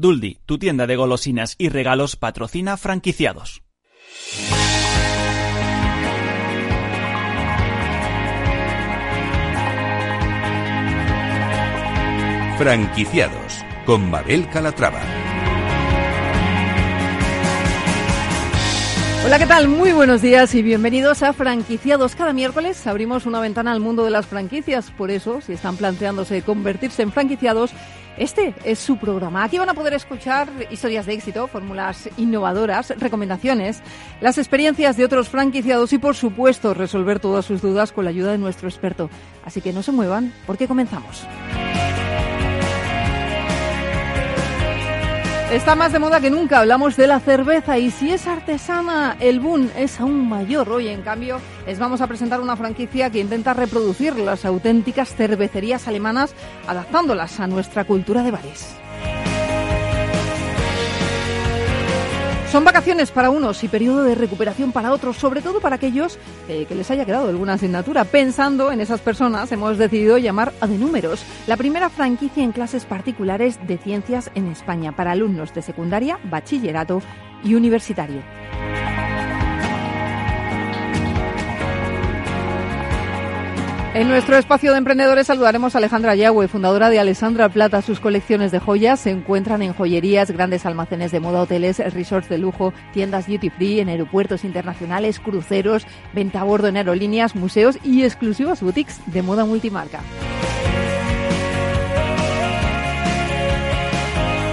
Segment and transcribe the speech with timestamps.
[0.00, 3.62] Duldi, tu tienda de golosinas y regalos patrocina franquiciados.
[12.56, 15.02] Franquiciados con Mabel Calatrava.
[19.22, 19.68] Hola, ¿qué tal?
[19.68, 22.14] Muy buenos días y bienvenidos a Franquiciados.
[22.14, 24.90] Cada miércoles abrimos una ventana al mundo de las franquicias.
[24.92, 27.72] Por eso, si están planteándose convertirse en franquiciados,
[28.20, 29.42] este es su programa.
[29.42, 33.82] Aquí van a poder escuchar historias de éxito, fórmulas innovadoras, recomendaciones,
[34.20, 38.32] las experiencias de otros franquiciados y, por supuesto, resolver todas sus dudas con la ayuda
[38.32, 39.08] de nuestro experto.
[39.42, 41.26] Así que no se muevan porque comenzamos.
[45.50, 49.40] Está más de moda que nunca, hablamos de la cerveza y si es artesana, el
[49.40, 50.70] boom es aún mayor.
[50.70, 55.88] Hoy, en cambio, les vamos a presentar una franquicia que intenta reproducir las auténticas cervecerías
[55.88, 56.36] alemanas,
[56.68, 58.79] adaptándolas a nuestra cultura de bares.
[62.50, 66.66] Son vacaciones para unos y periodo de recuperación para otros, sobre todo para aquellos eh,
[66.68, 68.04] que les haya quedado alguna asignatura.
[68.04, 72.86] Pensando en esas personas, hemos decidido llamar a De Números, la primera franquicia en clases
[72.86, 77.02] particulares de ciencias en España para alumnos de secundaria, bachillerato
[77.44, 78.20] y universitario.
[83.92, 87.82] En nuestro espacio de emprendedores saludaremos a Alejandra Yagüe, fundadora de Alessandra Plata.
[87.82, 92.38] Sus colecciones de joyas se encuentran en joyerías, grandes almacenes de moda, hoteles, resorts de
[92.38, 98.04] lujo, tiendas duty free, en aeropuertos internacionales, cruceros, venta a bordo en aerolíneas, museos y
[98.04, 99.98] exclusivas boutiques de moda multimarca.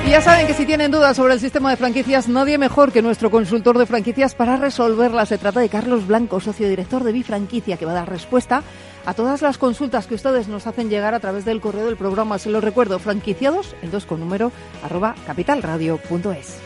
[0.10, 3.30] Ya saben que si tienen dudas sobre el sistema de franquicias, nadie mejor que nuestro
[3.30, 5.30] consultor de franquicias para resolverlas.
[5.30, 8.64] Se trata de Carlos Blanco, socio director de Bifranquicia, que va a dar respuesta
[9.06, 12.40] a todas las consultas que ustedes nos hacen llegar a través del correo del programa.
[12.40, 16.58] Se lo recuerdo, franquiciados, el 2 con número, arroba capitalradio.es.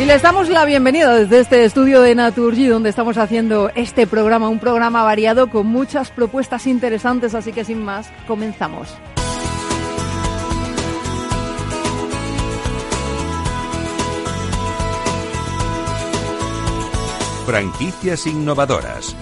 [0.00, 4.48] Y les damos la bienvenida desde este estudio de Naturgy, donde estamos haciendo este programa,
[4.48, 8.88] un programa variado con muchas propuestas interesantes, así que sin más, comenzamos.
[17.46, 19.14] Franquicias innovadoras.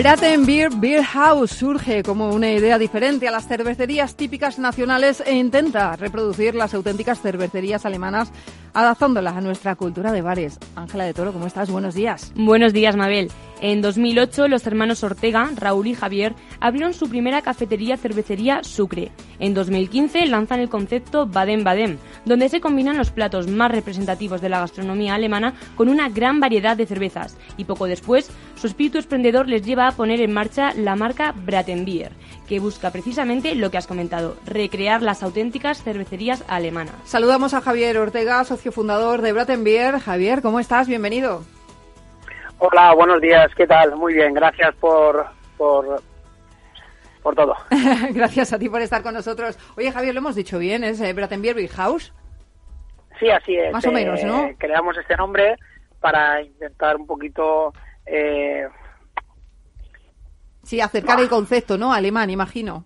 [0.00, 5.94] Braten Beer House surge como una idea diferente a las cervecerías típicas nacionales e intenta
[5.94, 8.32] reproducir las auténticas cervecerías alemanas
[8.72, 10.58] adaptándolas a nuestra cultura de bares.
[10.74, 11.70] Ángela de Toro, ¿cómo estás?
[11.70, 12.32] Buenos días.
[12.34, 13.30] Buenos días, Mabel.
[13.60, 19.12] En 2008, los hermanos Ortega, Raúl y Javier, abrieron su primera cafetería cervecería Sucre.
[19.38, 24.48] En 2015 lanzan el concepto Baden Baden, donde se combinan los platos más representativos de
[24.48, 27.36] la gastronomía alemana con una gran variedad de cervezas.
[27.58, 32.12] Y poco después, su espíritu emprendedor les lleva a poner en marcha la marca Bratenbier,
[32.48, 36.94] que busca precisamente lo que has comentado, recrear las auténticas cervecerías alemanas.
[37.04, 39.98] Saludamos a Javier Ortega, socio fundador de Bratenbier.
[39.98, 40.88] Javier, ¿cómo estás?
[40.88, 41.42] Bienvenido.
[42.58, 43.96] Hola, buenos días, ¿qué tal?
[43.96, 45.24] Muy bien, gracias por,
[45.56, 46.02] por,
[47.22, 47.56] por todo.
[48.10, 49.58] gracias a ti por estar con nosotros.
[49.76, 52.12] Oye, Javier, lo hemos dicho bien, ¿es eh, Bratenbier Big House?
[53.18, 53.72] Sí, así es.
[53.72, 54.44] Más o menos, ¿no?
[54.44, 55.56] Eh, creamos este nombre
[56.00, 57.72] para intentar un poquito...
[58.06, 58.66] Eh...
[60.70, 61.92] Sí, acercar el concepto, ¿no?
[61.92, 62.84] Alemán, imagino,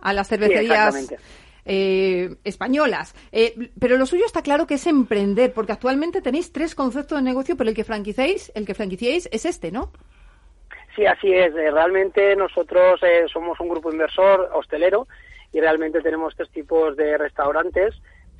[0.00, 0.94] a las cervecerías...
[1.08, 1.16] Sí,
[1.64, 3.16] eh, españolas.
[3.32, 7.24] Eh, pero lo suyo está claro que es emprender, porque actualmente tenéis tres conceptos de
[7.24, 9.90] negocio, pero el que franquicéis, el que franquiciéis es este, ¿no?
[10.94, 11.52] Sí, así es.
[11.56, 15.08] Eh, realmente nosotros eh, somos un grupo inversor hostelero
[15.52, 17.92] y realmente tenemos tres tipos de restaurantes.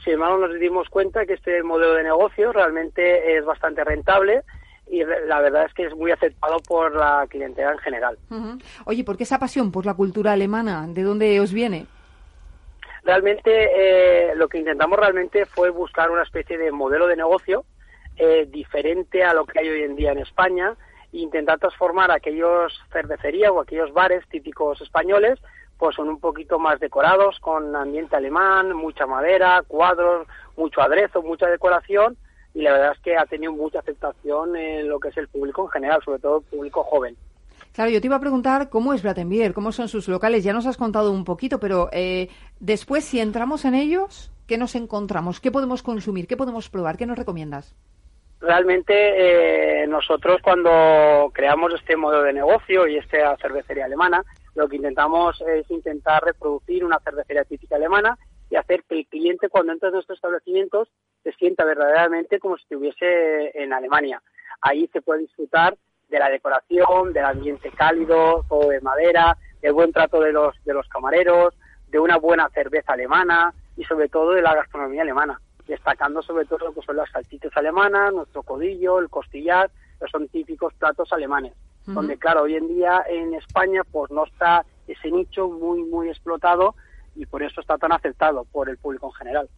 [0.04, 4.44] Sin embargo, nos dimos cuenta que este modelo de negocio realmente es bastante rentable
[4.88, 8.19] y la verdad es que es muy aceptado por la clientela en general.
[8.30, 8.62] Uh -huh.
[8.84, 10.86] Oye, ¿por qué esa pasión por la cultura alemana?
[10.88, 11.86] ¿De dónde os viene?
[13.06, 17.64] realmente eh, lo que intentamos realmente fue buscar una especie de modelo de negocio
[18.16, 20.75] eh, diferente a lo que hay hoy en día en España
[21.12, 25.38] e intentar transformar aquellos cervecerías o aquellos bares típicos españoles
[25.78, 30.26] pues son un poquito más decorados con ambiente alemán, mucha madera, cuadros,
[30.56, 32.16] mucho aderezo, mucha decoración
[32.56, 35.64] y la verdad es que ha tenido mucha aceptación en lo que es el público
[35.64, 37.14] en general, sobre todo el público joven.
[37.75, 40.43] Claro, yo te iba a preguntar cómo es Bratenbier, cómo son sus locales.
[40.43, 44.75] Ya nos has contado un poquito, pero eh, después, si entramos en ellos, ¿qué nos
[44.75, 45.38] encontramos?
[45.38, 46.26] ¿Qué podemos consumir?
[46.26, 46.97] ¿Qué podemos probar?
[46.97, 47.76] ¿Qué nos recomiendas?
[48.41, 48.94] Realmente
[49.82, 54.25] eh, nosotros cuando creamos este modelo de negocio y esta cervecería alemana,
[54.55, 58.17] lo que intentamos es intentar reproducir una cervecería típica alemana
[58.49, 60.88] y hacer que el cliente cuando entra en nuestros establecimientos
[61.26, 64.23] se sienta verdaderamente como si estuviese en Alemania.
[64.61, 65.76] Ahí se puede disfrutar
[66.08, 70.73] de la decoración, del ambiente cálido, todo de madera, del buen trato de los, de
[70.73, 71.52] los camareros,
[71.88, 76.67] de una buena cerveza alemana y sobre todo de la gastronomía alemana, destacando sobre todo
[76.67, 79.69] lo que son las salchichas alemanas, nuestro codillo, el costillar,
[79.99, 81.55] que son típicos platos alemanes,
[81.87, 86.76] donde claro, hoy en día en España pues no está ese nicho muy, muy explotado
[87.17, 89.49] y por eso está tan aceptado por el público en general.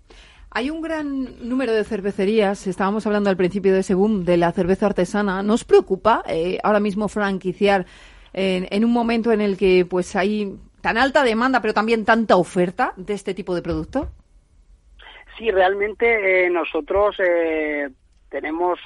[0.50, 4.50] Hay un gran número de cervecerías, estábamos hablando al principio de ese boom de la
[4.52, 5.42] cerveza artesana.
[5.42, 7.84] ¿Nos preocupa eh, ahora mismo franquiciar
[8.32, 12.94] en, un momento en el que pues hay tan alta demanda, pero también tanta oferta
[12.96, 14.08] de este tipo de producto?
[15.36, 17.90] Sí, realmente eh, nosotros eh,
[18.30, 18.78] tenemos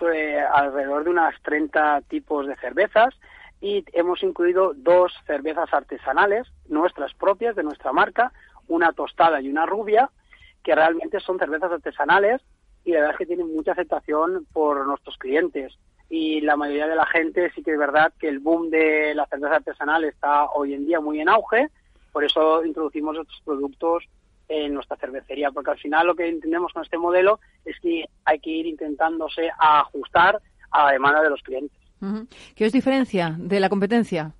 [0.54, 3.14] alrededor de unas 30 tipos de cervezas
[3.60, 8.32] y hemos incluido dos cervezas artesanales, nuestras propias, de nuestra marca,
[8.66, 10.10] una tostada y una rubia,
[10.62, 12.40] que realmente son cervezas artesanales
[12.84, 15.72] y la verdad es que tienen mucha aceptación por nuestros clientes.
[16.08, 19.26] Y la mayoría de la gente sí que es verdad que el boom de la
[19.26, 21.68] cerveza artesanal está hoy en día muy en auge,
[22.12, 24.04] por eso introducimos estos productos
[24.48, 28.38] en nuestra cervecería, porque al final lo que entendemos con este modelo es que hay
[28.38, 31.78] que ir intentándose a ajustar a la demanda de los clientes.
[32.54, 34.34] ¿Qué os diferencia de la competencia?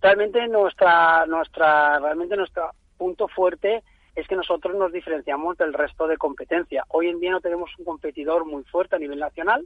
[0.00, 3.82] Realmente nuestra, nuestra, realmente nuestro punto fuerte
[4.16, 6.84] es que nosotros nos diferenciamos del resto de competencia.
[6.88, 9.64] Hoy en día no tenemos un competidor muy fuerte a nivel nacional.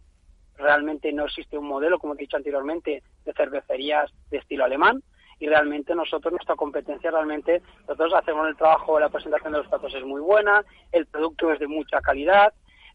[0.56, 5.02] Realmente no existe un modelo, como he dicho anteriormente, de cervecerías de estilo alemán.
[5.38, 9.94] Y realmente nosotros, nuestra competencia, realmente, nosotros hacemos el trabajo, la presentación de los platos
[9.94, 12.52] es muy buena, el producto es de mucha calidad,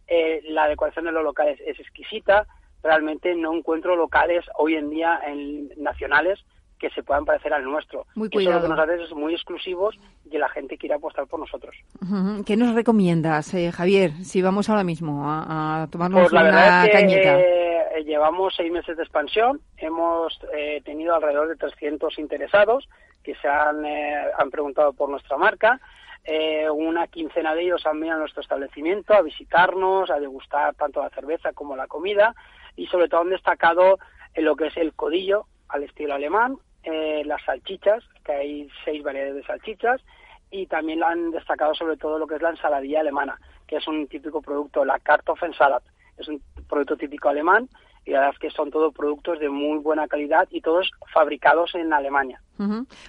[0.07, 2.45] eh, la decoración de los locales es exquisita.
[2.83, 6.45] Realmente no encuentro locales hoy en día en, nacionales
[6.80, 8.06] que se puedan parecer al nuestro.
[8.16, 9.98] Muy Eso lo que nos hace es muy exclusivos
[10.30, 11.75] y la gente quiera apostar por nosotros.
[12.45, 16.86] ¿Qué nos recomiendas, eh, Javier, si vamos ahora mismo a, tomarnos pues la una verdad
[16.86, 17.39] es que, cañita?
[17.39, 22.88] eh, llevamos seis meses de expansión, hemos eh, tenido alrededor de 300 interesados
[23.24, 25.80] que se han, eh, han preguntado por nuestra marca.
[26.24, 31.01] Eh, una quincena de ellos han venido a nuestro establecimiento a visitarnos, a degustar tanto
[31.01, 32.36] la cerveza como la comida
[32.75, 34.00] y sobre todo han destacado
[34.33, 39.03] en lo que es el codillo al estilo alemán, eh, las salchichas, que hay seis
[39.03, 40.01] variedades de salchichas,
[40.51, 44.07] y también han destacado sobre todo lo que es la ensaladilla alemana, que es un
[44.07, 45.83] típico producto, la Kartoffelsalat,
[46.17, 47.67] es un producto típico alemán
[48.06, 51.73] y la verdad es que son todos productos de muy buena calidad y todos fabricados
[51.75, 52.39] en Alemania.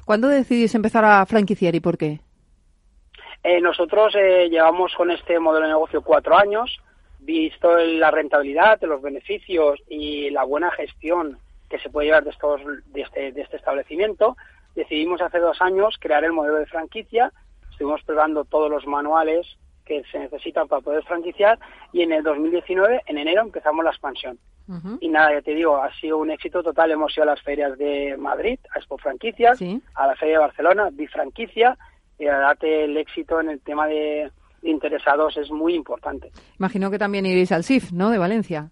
[0.04, 2.20] ¿Cuándo decidís empezar a franquiciar y por qué?
[3.44, 6.80] Eh, nosotros eh, llevamos con este modelo de negocio cuatro años,
[7.20, 11.38] visto la rentabilidad, los beneficios y la buena gestión
[11.68, 14.36] que se puede llevar de, estos, de, este, de este establecimiento,
[14.74, 17.32] decidimos hace dos años crear el modelo de franquicia,
[17.70, 19.46] estuvimos probando todos los manuales
[19.84, 21.58] que se necesitan para poder franquiciar
[21.92, 24.38] y en el 2019, en enero, empezamos la expansión.
[25.00, 26.90] Y nada, ya te digo, ha sido un éxito total.
[26.90, 29.80] Hemos ido a las ferias de Madrid, a Expo Franquicias, Sí.
[29.94, 31.78] a la feria de Barcelona, Bifranquicia,
[32.18, 34.28] y la verdad que el éxito en el tema de,
[34.62, 36.32] interesados es muy importante.
[36.58, 38.10] Imagino que también iréis al SIF, ¿no?
[38.10, 38.70] De Valencia.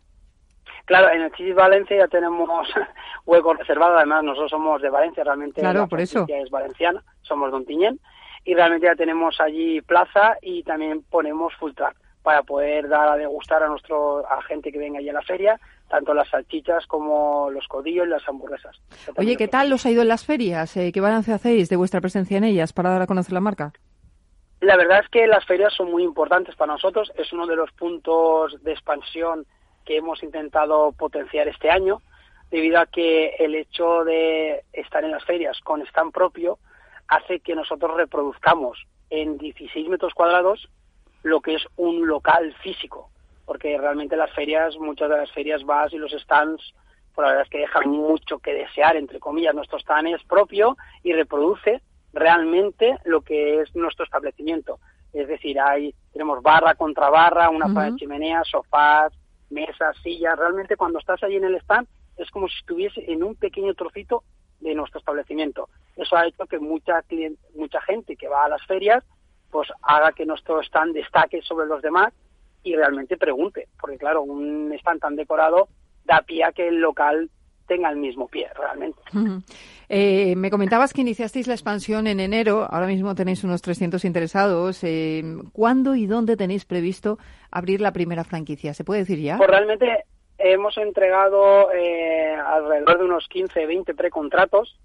[0.84, 2.68] Claro, en el CIS Valencia ya tenemos
[3.26, 6.26] hueco reservado, además nosotros somos de Valencia, realmente Claro, la por eso.
[6.28, 8.00] es valenciana, somos de Ontinyent,
[8.44, 13.16] y realmente ya tenemos allí plaza y también ponemos full track para poder dar a
[13.16, 17.50] degustar a nuestro a gente que venga allí a la feria, tanto las salchichas como
[17.50, 18.80] los codillos y las hamburguesas.
[19.16, 20.74] Oye, ¿qué tal os ha ido en las ferias?
[20.78, 23.72] Eh, ¿Qué balance hacéis de vuestra presencia en ellas para dar a conocer la marca?
[24.60, 27.70] La verdad es que las ferias son muy importantes para nosotros, es uno de los
[27.72, 29.44] puntos de expansión
[29.84, 32.02] que hemos intentado potenciar este año,
[32.50, 36.58] debido a que el hecho de estar en las ferias con stand propio
[37.08, 40.68] hace que nosotros reproduzcamos en 16 metros cuadrados
[41.22, 43.10] lo que es un local físico,
[43.44, 46.74] porque realmente las ferias, muchas de las ferias vas y los stands,
[47.14, 50.76] pues la verdad es que dejan mucho que desear, entre comillas, nuestro stand es propio
[51.02, 51.80] y reproduce
[52.12, 54.78] realmente lo que es nuestro establecimiento.
[55.12, 57.74] Es decir, hay tenemos barra contra barra, una Ujú.
[57.74, 59.12] pared de chimenea, sofás,
[59.54, 60.38] mesas, sillas.
[60.38, 64.22] Realmente cuando estás allí en el stand es como si estuviese en un pequeño trocito
[64.60, 65.68] de nuestro establecimiento.
[65.96, 69.02] Eso ha hecho que mucha clien- mucha gente que va a las ferias
[69.50, 72.12] pues haga que nuestro stand destaque sobre los demás
[72.64, 75.68] y realmente pregunte, porque claro, un stand tan decorado
[76.04, 77.30] da pie a que el local
[77.66, 79.00] tenga el mismo pie realmente.
[79.88, 82.66] Eh, me comentabas que iniciasteis la expansión en enero.
[82.70, 84.82] Ahora mismo tenéis unos 300 interesados.
[84.84, 87.18] Eh, ¿Cuándo y dónde tenéis previsto
[87.50, 88.74] abrir la primera franquicia?
[88.74, 89.36] ¿Se puede decir ya?
[89.36, 90.04] Pues realmente
[90.38, 94.78] hemos entregado eh, alrededor de unos 15, 20 precontratos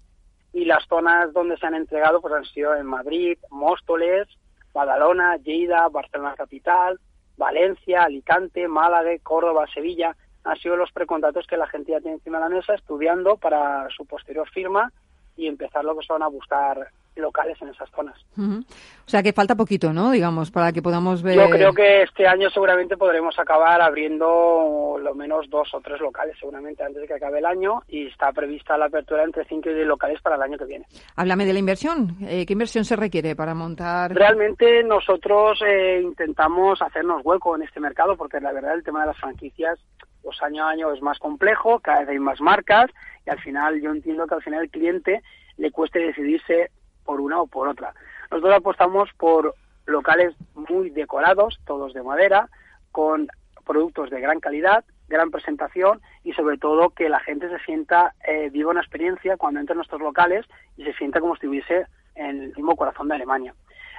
[0.52, 4.26] y las zonas donde se han entregado pues han sido en Madrid, Móstoles,
[4.72, 6.98] Badalona, Lleida, Barcelona capital,
[7.36, 12.38] Valencia, Alicante, Málaga, Córdoba, Sevilla, han sido los precontratos que la gente ya tiene encima
[12.38, 14.92] de la mesa estudiando para su posterior firma
[15.36, 18.16] y empezar lo que son a buscar locales en esas zonas.
[18.36, 20.10] O sea que falta poquito, ¿no?
[20.10, 21.36] Digamos, para que podamos ver.
[21.36, 26.36] Yo creo que este año seguramente podremos acabar abriendo lo menos dos o tres locales,
[26.38, 29.74] seguramente antes de que acabe el año, y está prevista la apertura entre cinco y
[29.74, 30.86] diez locales para el año que viene.
[31.16, 32.16] Háblame de la inversión.
[32.22, 34.14] Eh, ¿Qué inversión se requiere para montar?
[34.14, 39.08] Realmente nosotros eh, intentamos hacernos hueco en este mercado, porque la verdad el tema de
[39.08, 39.78] las franquicias
[40.22, 42.90] pues año a año es más complejo, cada vez hay más marcas
[43.26, 45.22] y al final yo entiendo que al final el cliente
[45.56, 46.70] le cueste decidirse
[47.04, 47.94] por una o por otra.
[48.30, 49.54] Nosotros apostamos por
[49.86, 52.48] locales muy decorados, todos de madera,
[52.92, 53.28] con
[53.64, 58.48] productos de gran calidad, gran presentación y sobre todo que la gente se sienta, eh,
[58.50, 60.46] viva una experiencia cuando entra en nuestros locales
[60.76, 63.54] y se sienta como si estuviese en el mismo corazón de Alemania.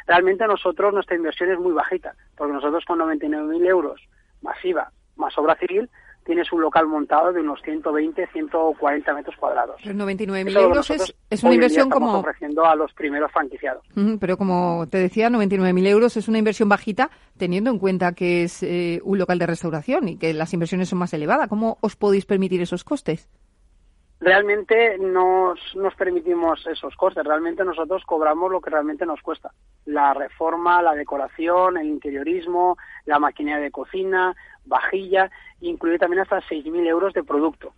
[0.08, 4.01] Realmente nosotros nuestra inversión es muy bajita, porque nosotros con 99.000 euros
[4.42, 5.90] masiva más obra civil
[6.25, 9.82] tienes un local montado de unos 120, 140 metros cuadrados.
[9.84, 12.20] Pero 99.000 euros es, es, una inversión como...
[12.20, 13.84] ofreciendo a los primeros franquiciados.
[14.20, 18.63] pero como te decía, 99.000 euros es una inversión bajita, teniendo en cuenta que es
[18.63, 21.48] eh, un local de restauración y que las inversiones son más elevadas.
[21.48, 23.28] ¿Cómo os podéis permitir esos costes?
[24.22, 27.25] Realmente nos, nos permitimos esos costes.
[27.25, 29.51] Realmente nosotros cobramos lo que realmente nos cuesta.
[29.86, 34.36] La reforma, la decoración, el interiorismo, la maquinaria de cocina,
[34.66, 37.74] vajilla, incluye también hasta 6.000 euros de producto,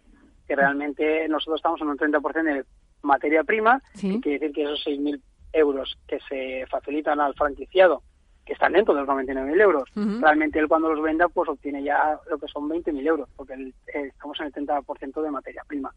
[0.46, 2.66] que realmente nosotros estamos en un 30% de
[3.02, 5.22] materia prima, que quiere decir que esos 6.000
[5.54, 8.04] euros que se facilitan al franquiciado,
[8.46, 12.20] que están dentro de los 99.000 euros, realmente él cuando los venda pues obtiene ya
[12.30, 15.94] lo que son 20.000 euros, porque estamos en el 30% de materia prima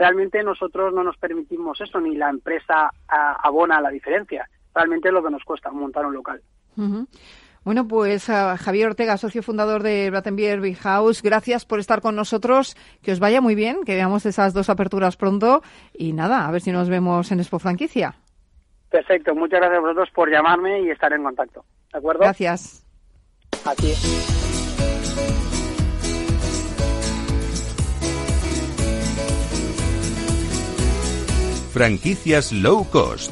[0.00, 4.48] realmente nosotros no nos permitimos eso, ni la empresa abona la diferencia.
[4.74, 6.40] Realmente es lo que nos cuesta montar un local.
[7.62, 12.74] Bueno, pues Javier Ortega, socio fundador de Brattenbier Big House, gracias por estar con nosotros.
[13.02, 16.62] Que os vaya muy bien, que veamos esas dos aperturas pronto y nada, a ver
[16.62, 18.14] si nos vemos en Expo Franquicia.
[18.88, 21.62] Perfecto, muchas gracias a vosotros por llamarme y estar en contacto.
[21.92, 22.20] ¿De acuerdo?
[22.20, 22.86] Gracias.
[23.66, 23.92] A ti.
[31.72, 33.30] Franquicias low cost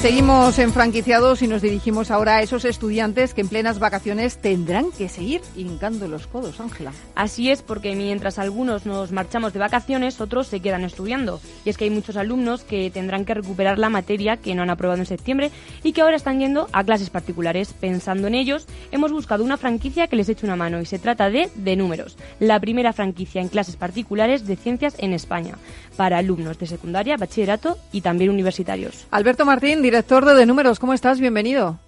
[0.00, 4.92] Seguimos en franquiciados y nos dirigimos ahora a esos estudiantes que en plenas vacaciones tendrán
[4.92, 6.92] que seguir hincando los codos, Ángela.
[7.14, 11.38] Así es, porque mientras algunos nos marchamos de vacaciones, otros se quedan estudiando.
[11.66, 14.70] Y es que hay muchos alumnos que tendrán que recuperar la materia que no han
[14.70, 15.50] aprobado en septiembre
[15.82, 17.74] y que ahora están yendo a clases particulares.
[17.74, 21.28] Pensando en ellos, hemos buscado una franquicia que les eche una mano y se trata
[21.28, 25.58] de De Números, la primera franquicia en clases particulares de ciencias en España,
[26.00, 29.06] para alumnos de secundaria, bachillerato y también universitarios.
[29.10, 30.78] Alberto Martín, director de De Números.
[30.78, 31.20] ¿Cómo estás?
[31.20, 31.78] Bienvenido.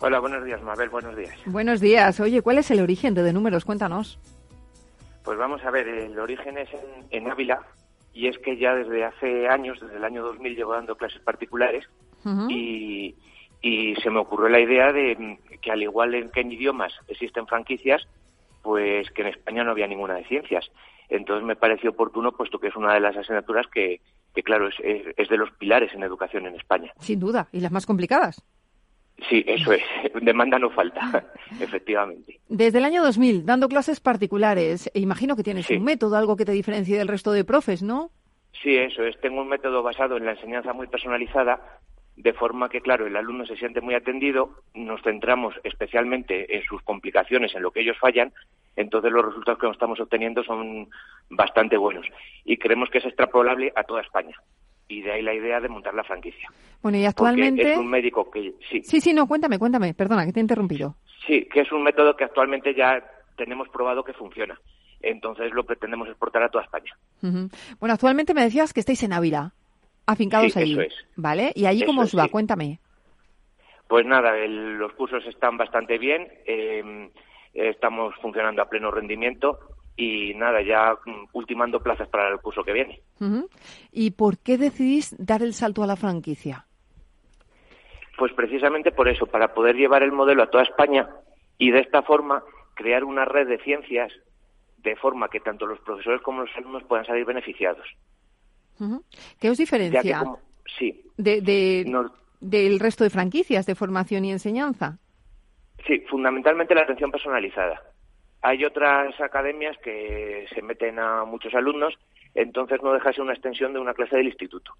[0.00, 0.90] Hola, buenos días, Mabel.
[0.90, 1.34] Buenos días.
[1.46, 2.20] Buenos días.
[2.20, 3.64] Oye, ¿cuál es el origen de De Números?
[3.64, 4.18] Cuéntanos.
[5.24, 6.68] Pues vamos a ver, el origen es
[7.08, 7.62] en, Ávila
[8.12, 11.88] y es que ya desde hace años, desde el año 2000, llevo dando clases particulares
[12.50, 13.14] y,
[13.62, 18.06] y se me ocurrió la idea de que al igual que en idiomas existen franquicias,
[18.62, 20.70] pues que en España no había ninguna de ciencias.
[21.08, 24.00] Entonces me pareció oportuno, puesto que es una de las asignaturas que,
[24.34, 26.92] que claro, es, es, de los pilares en educación en España.
[26.98, 28.42] Sin duda, y las más complicadas.
[29.28, 29.82] Sí, eso es.
[30.22, 31.24] Demanda no falta,
[31.60, 32.40] efectivamente.
[32.48, 36.52] Desde el año 2000, dando clases particulares, imagino que tienes un método, algo que te
[36.52, 38.10] diferencie del resto de profes, ¿no?
[38.62, 39.18] Sí, eso es.
[39.20, 41.80] Tengo un método basado en la enseñanza muy personalizada,
[42.16, 46.82] de forma que, claro, el alumno se siente muy atendido, nos centramos especialmente en sus
[46.82, 48.32] complicaciones, en lo que ellos fallan,
[48.76, 50.88] entonces los resultados que estamos obteniendo son
[51.30, 52.06] bastante buenos
[52.44, 54.36] y creemos que es extrapolable a toda España.
[54.88, 56.50] Y de ahí la idea de montar la franquicia.
[56.82, 57.72] Bueno, y actualmente...
[57.72, 58.54] es un médico que...
[58.70, 58.82] Sí.
[58.82, 60.96] sí, sí, no, cuéntame, cuéntame, perdona, que te he interrumpido.
[61.26, 63.02] Sí, que es un método que actualmente ya
[63.36, 64.58] tenemos probado que funciona.
[65.00, 66.96] Entonces lo pretendemos exportar a toda España.
[67.20, 69.52] Bueno, actualmente me decías que estáis en Ávila,
[70.12, 70.72] afincados sí, allí.
[70.72, 70.94] Eso es.
[71.16, 71.52] ¿Vale?
[71.54, 72.28] ¿Y allí cómo os va?
[72.28, 72.78] Cuéntame.
[73.88, 76.28] Pues nada, los cursos están bastante bien.
[76.46, 77.10] Eh,
[77.52, 79.58] estamos funcionando a pleno rendimiento
[79.96, 83.00] y nada, ya mm, ultimando plazas para el curso que viene.
[83.90, 86.66] ¿Y por qué decidís dar el salto a la franquicia?
[88.16, 91.08] Pues precisamente por eso, para poder llevar el modelo a toda España
[91.58, 92.42] y de esta forma
[92.74, 94.12] crear una red de ciencias
[94.78, 97.86] de forma que tanto los profesores como los alumnos puedan salir beneficiados.
[99.40, 100.24] ¿Qué os diferencia
[100.78, 101.40] sí, de,
[102.40, 104.98] del resto de franquicias de formación y enseñanza?
[105.86, 107.82] Sí, fundamentalmente la atención personalizada.
[108.42, 111.94] Hay otras academias que se meten a muchos alumnos,
[112.34, 114.74] entonces no deja de ser una extensión de una clase del instituto.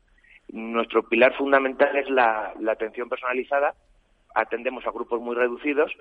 [0.48, 3.74] Nuestro pilar fundamental es la, atención personalizada.
[4.34, 5.92] Atendemos a grupos muy reducidos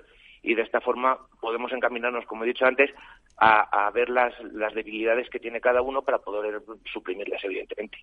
[0.42, 2.90] y de esta forma podemos encaminarnos, como he dicho antes,
[3.38, 4.32] a, ver las,
[4.74, 6.62] debilidades que tiene cada uno para poder
[6.92, 7.98] suprimirlas, evidentemente.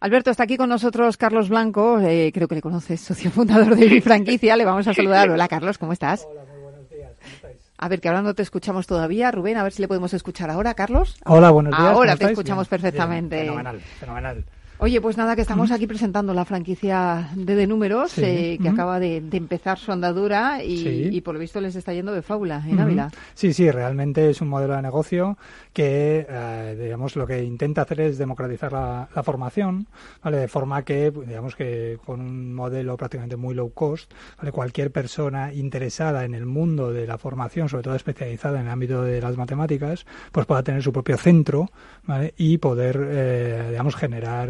[0.00, 3.88] Alberto, está aquí con nosotros Carlos Blanco, eh, creo que le conoces, socio fundador de
[3.88, 4.56] mi franquicia.
[4.56, 5.30] Le vamos a saludar.
[5.30, 6.26] Hola, Carlos, ¿cómo estás?
[6.28, 7.16] Hola, muy buenos días.
[7.18, 7.72] ¿Cómo estáis?
[7.78, 9.30] A ver, que ahora no te escuchamos todavía.
[9.30, 11.16] Rubén, a ver si le podemos escuchar ahora, Carlos.
[11.26, 11.90] Hola, buenos días.
[11.90, 13.40] Ahora te escuchamos perfectamente.
[13.40, 14.44] fenomenal, fenomenal.
[14.82, 18.98] Oye, pues nada, que estamos aquí presentando la franquicia de De Números, eh, que acaba
[18.98, 23.10] de, empezar su andadura y, por lo visto les está yendo de fábula en Ávila.
[23.34, 25.36] Sí, sí, realmente es un modelo de negocio
[25.74, 29.86] que, eh, digamos, lo que intenta hacer es democratizar la, formación,
[30.24, 30.38] ¿vale?
[30.38, 34.50] De forma que, digamos, que con un modelo prácticamente muy low cost, ¿vale?
[34.50, 39.02] Cualquier persona interesada en el mundo de la formación, sobre todo especializada en el ámbito
[39.02, 41.68] de las matemáticas, pues pueda tener su propio centro,
[42.04, 42.32] ¿vale?
[42.38, 44.48] Y poder, eh, digamos, generar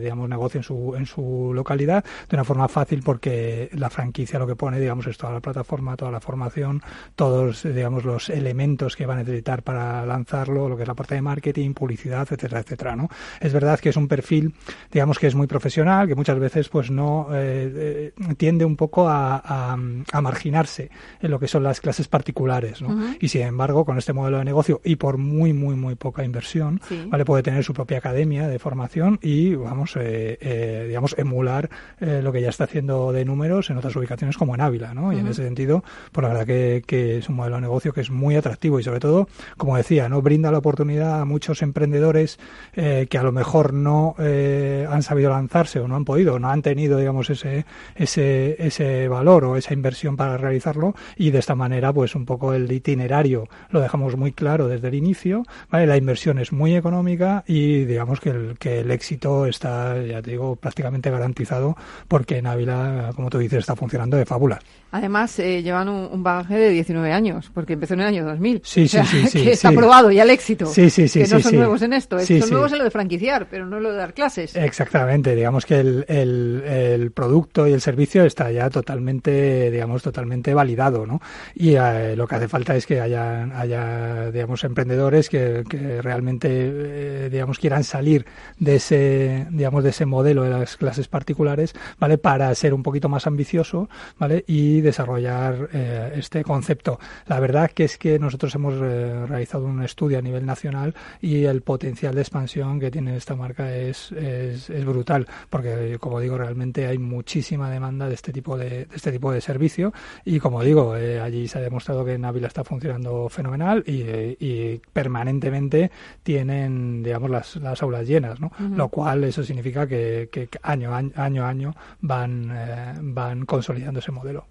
[0.00, 4.46] digamos, negocio en su, en su localidad de una forma fácil porque la franquicia lo
[4.46, 6.82] que pone, digamos, es toda la plataforma, toda la formación,
[7.14, 11.14] todos, digamos, los elementos que va a necesitar para lanzarlo, lo que es la parte
[11.14, 13.08] de marketing, publicidad, etcétera, etcétera, ¿no?
[13.40, 14.54] Es verdad que es un perfil,
[14.92, 19.08] digamos, que es muy profesional, que muchas veces, pues, no eh, eh, tiende un poco
[19.08, 23.14] a, a, marginarse en lo que son las clases particulares, ¿no?
[23.20, 26.80] Y sin embargo, con este modelo de negocio y por muy, muy, muy poca inversión,
[27.06, 27.24] ¿vale?
[27.24, 31.68] Puede tener su propia academia de formación y vamos, eh, eh, digamos, emular
[32.00, 35.12] eh, lo que ya está haciendo de números en otras ubicaciones como en Ávila, ¿no?
[35.12, 35.82] Y en ese sentido,
[36.12, 38.82] pues la verdad que, que, es un modelo de negocio que es muy atractivo y
[38.82, 42.38] sobre todo, como decía, no brinda la oportunidad a muchos emprendedores
[42.74, 46.98] que a lo mejor no han sabido lanzarse o no han podido, no han tenido,
[46.98, 52.14] digamos, ese, ese, ese valor o esa inversión para realizarlo y de esta manera, pues
[52.14, 55.86] un poco el itinerario lo dejamos muy claro desde el inicio, ¿vale?
[55.86, 60.32] La inversión es muy económica y digamos que el, que el éxito está, ya te
[60.32, 61.76] digo, prácticamente garantizado
[62.08, 64.60] porque en Ávila, como tú dices, está funcionando de fábulas.
[64.96, 68.62] Además, eh, llevan un, bagaje de 19 años, porque empezó en el año 2000.
[68.64, 70.66] Sí, sí, sí, Que está probado ya el éxito.
[70.66, 71.22] Sí, sí, sí.
[71.22, 72.18] Que no son nuevos en esto.
[72.18, 74.54] son nuevos en lo de franquiciar, pero no en lo de dar clases.
[74.56, 75.34] Exactamente.
[75.34, 81.20] Digamos que el, el, producto y el servicio está ya totalmente, digamos, totalmente validado, ¿no?
[81.54, 86.48] Y eh, lo que hace falta es que haya, haya digamos, emprendedores que, que realmente,
[86.50, 88.26] eh, digamos, quieran salir
[88.58, 92.18] de ese digamos, de ese modelo de las clases particulares, ¿vale?
[92.18, 94.44] Para ser un poquito más ambicioso, ¿vale?
[94.46, 96.98] Y desarrollar eh, este concepto.
[97.26, 101.44] La verdad que es que nosotros hemos eh, realizado un estudio a nivel nacional y
[101.44, 106.86] el potencial de expansión que tiene esta marca es, es, brutal, porque como digo, realmente
[106.86, 109.92] hay muchísima demanda de este tipo de, este tipo de servicio
[110.24, 114.80] y como digo, eh, allí se ha demostrado que Navila está funcionando fenomenal y, y
[114.92, 115.90] permanentemente
[116.22, 118.52] tienen, digamos, las, las aulas llenas, ¿no?
[118.58, 124.46] Lo cual eso significa que, año, año, año año van, eh, van consolidando ese modelo.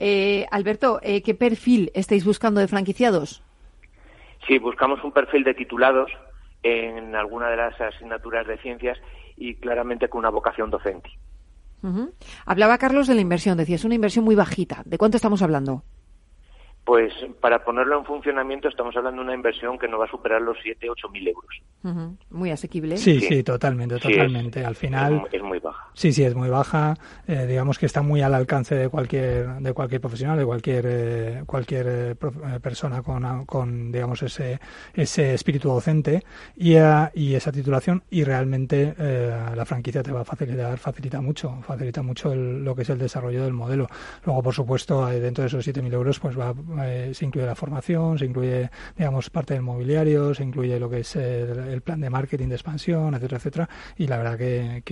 [0.00, 3.42] Eh, Alberto, eh, ¿qué perfil estáis buscando de franquiciados?
[4.48, 6.10] Sí, buscamos un perfil de titulados
[6.62, 8.98] en alguna de las asignaturas de ciencias
[9.36, 11.10] y claramente con una vocación docente.
[12.44, 14.82] Hablaba Carlos de la inversión, decía, es una inversión muy bajita.
[14.84, 15.82] ¿De cuánto estamos hablando?
[16.90, 20.42] Pues para ponerlo en funcionamiento estamos hablando de una inversión que no va a superar
[20.42, 22.16] los 7, 8 mil euros.
[22.30, 22.96] Muy asequible.
[22.96, 24.64] Sí, sí, totalmente, totalmente.
[24.64, 25.86] al final es, muy baja.
[25.94, 26.96] Sí, sí, es muy baja.
[27.28, 31.42] Eh, digamos que está muy al alcance de cualquier de cualquier profesional, de cualquier eh,
[31.46, 32.16] cualquier eh,
[32.60, 34.58] persona con, con digamos ese
[34.92, 36.24] ese espíritu docente
[36.56, 36.74] y,
[37.14, 42.34] y esa titulación y realmente la franquicia te va a facilitar facilita mucho, facilita mucho
[42.34, 43.86] lo que es el desarrollo del modelo.
[44.24, 46.52] Luego, por supuesto, dentro de esos 7.000 euros, pues va
[46.84, 51.00] eh, se incluye la formación, se incluye, digamos, parte del mobiliario, se incluye lo que
[51.00, 53.68] es el, plan de marketing de expansión, etcétera, etcétera.
[53.96, 54.82] Y la verdad que,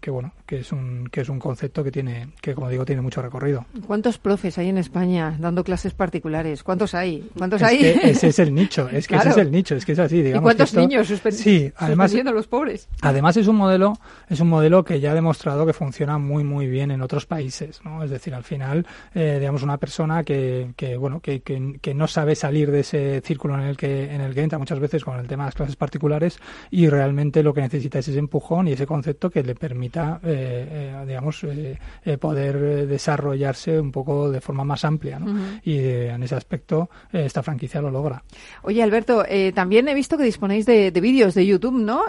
[0.00, 3.02] que, bueno, que es un que es un concepto que tiene, que como digo, tiene
[3.02, 3.66] mucho recorrido.
[3.86, 6.62] ¿Cuántos profes hay en España dando clases particulares?
[6.62, 7.28] ¿Cuántos hay?
[7.36, 7.84] ¿Cuántos hay?
[8.02, 10.42] ese es el nicho, es que ese es el nicho, es que es así, digamos.
[10.42, 12.88] ¿Y cuántos niños sí, además, los pobres?
[13.00, 13.94] Además es un modelo,
[14.28, 17.80] es un modelo que ya ha demostrado que funciona muy muy bien en otros países,
[17.84, 18.02] ¿no?
[18.02, 21.40] Es decir, al final, eh, digamos, una persona que, que bueno, que,
[21.80, 24.78] que, no sabe salir de ese círculo en el que en el que entra muchas
[24.78, 26.38] veces con el tema de las clases particulares
[26.70, 30.92] y realmente lo que necesita es ese empujón y ese concepto que le permita, eh,
[30.92, 31.78] eh, digamos, eh,
[32.18, 35.18] poder desarrollarse un poco de forma más amplia.
[35.62, 38.22] Y en ese aspecto esta franquicia lo logra.
[38.62, 42.02] Oye, Alberto, también he visto que disponéis de, vídeos de YouTube, ¿no?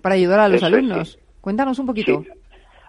[0.00, 1.18] para ayudar a los alumnos.
[1.40, 2.24] Cuéntanos un poquito.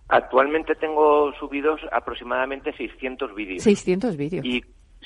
[0.10, 3.64] Actualmente tengo subidos aproximadamente 600 vídeos.
[3.64, 4.46] 600 vídeos.
[4.46, 4.62] Y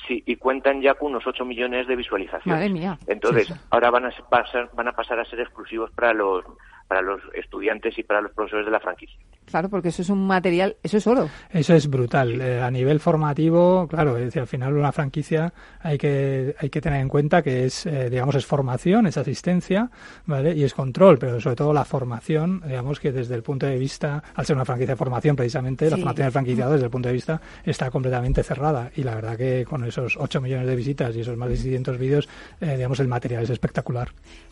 [0.08, 2.46] Sí, y cuentan ya con unos 8 millones de visualizaciones.
[2.46, 2.98] Madre mía.
[3.08, 3.60] Entonces, Sí, sí.
[3.72, 6.46] ahora van a pasar, van a pasar a ser exclusivos para los
[6.88, 9.18] para los estudiantes y para los profesores de la franquicia.
[9.46, 11.30] Claro, porque eso es un material, eso es oro.
[11.52, 12.42] Eso es brutal.
[12.42, 16.82] Eh, a nivel formativo, claro, es decir, al final una franquicia hay que hay que
[16.82, 19.90] tener en cuenta que es, eh, digamos, es formación, es asistencia,
[20.26, 20.56] ¿vale?
[20.56, 24.24] Y es control, pero sobre todo la formación, digamos que desde el punto de vista,
[24.34, 27.14] al ser una franquicia de formación precisamente, la formación del franquiciado desde el punto de
[27.14, 28.92] vista está completamente cerrada.
[28.96, 31.98] Y la verdad que con esos 8 millones de visitas y esos más de 600
[31.98, 32.28] vídeos,
[32.62, 34.10] eh, digamos, el material es espectacular.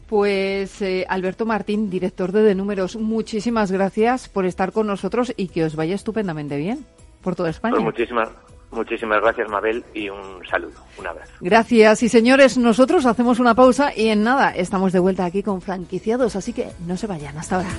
[0.08, 5.48] Pues eh, Alberto Martín, director de De Números, muchísimas gracias por estar con nosotros y
[5.48, 6.86] que os vaya estupendamente bien
[7.22, 7.74] por toda España.
[7.74, 8.30] Pues muchísimas
[8.72, 11.32] muchísimas gracias, Mabel, y un saludo, un abrazo.
[11.40, 15.62] Gracias y señores, nosotros hacemos una pausa y en nada estamos de vuelta aquí con
[15.62, 17.70] franquiciados, así que no se vayan hasta ahora.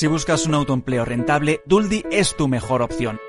[0.00, 3.20] Si buscas un autoempleo rentable, Duldi es tu mejor opción.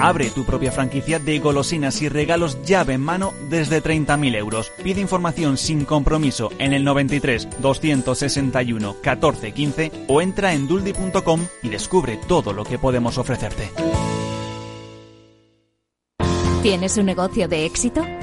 [0.00, 4.72] Abre tu propia franquicia de golosinas y regalos llave en mano desde 30.000 euros.
[4.82, 11.68] Pide información sin compromiso en el 93 261 14 15 o entra en duldi.com y
[11.68, 13.70] descubre todo lo que podemos ofrecerte.
[16.62, 18.02] ¿Tienes un negocio de éxito?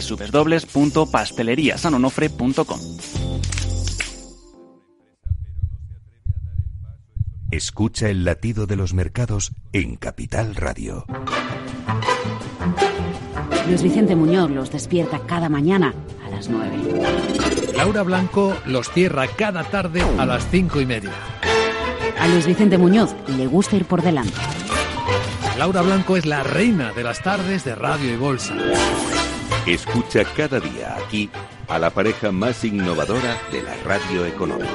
[0.00, 2.80] www.pasteleriasanonofre.com.
[7.50, 11.06] Escucha el latido de los mercados en Capital Radio.
[13.68, 15.94] Luis Vicente Muñoz los despierta cada mañana
[16.26, 16.76] a las 9.
[17.76, 21.12] Laura Blanco los cierra cada tarde a las cinco y media.
[22.18, 24.40] A Luis Vicente Muñoz le gusta ir por delante.
[25.58, 28.54] Laura Blanco es la reina de las tardes de radio y bolsa.
[29.66, 31.28] Escucha cada día aquí
[31.68, 34.70] a la pareja más innovadora de la radio económica.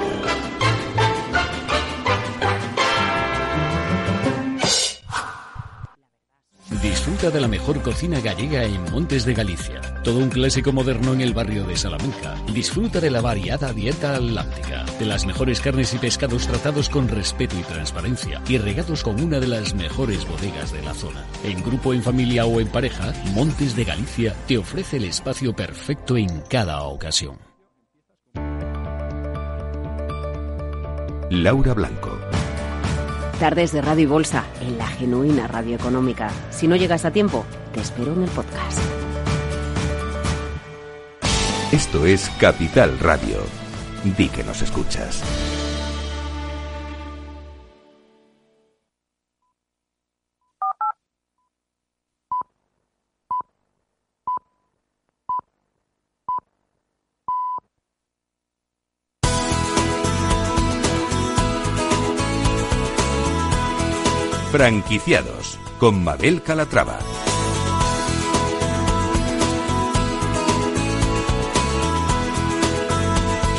[6.82, 9.82] Disfruta de la mejor cocina gallega en Montes de Galicia.
[10.04, 12.36] Todo un clásico moderno en el barrio de Salamanca.
[12.52, 17.56] Disfruta de la variada dieta atlántica, de las mejores carnes y pescados tratados con respeto
[17.60, 21.24] y transparencia y regados con una de las mejores bodegas de la zona.
[21.44, 26.18] En grupo, en familia o en pareja, Montes de Galicia te ofrece el espacio perfecto
[26.18, 27.38] en cada ocasión.
[31.30, 32.18] Laura Blanco.
[33.40, 36.30] Tardes de radio y bolsa en la genuina radio económica.
[36.50, 39.01] Si no llegas a tiempo, te espero en el podcast.
[41.72, 43.38] Esto es Capital Radio.
[44.04, 45.24] Di que nos escuchas.
[64.52, 67.00] Franquiciados con Mabel Calatrava.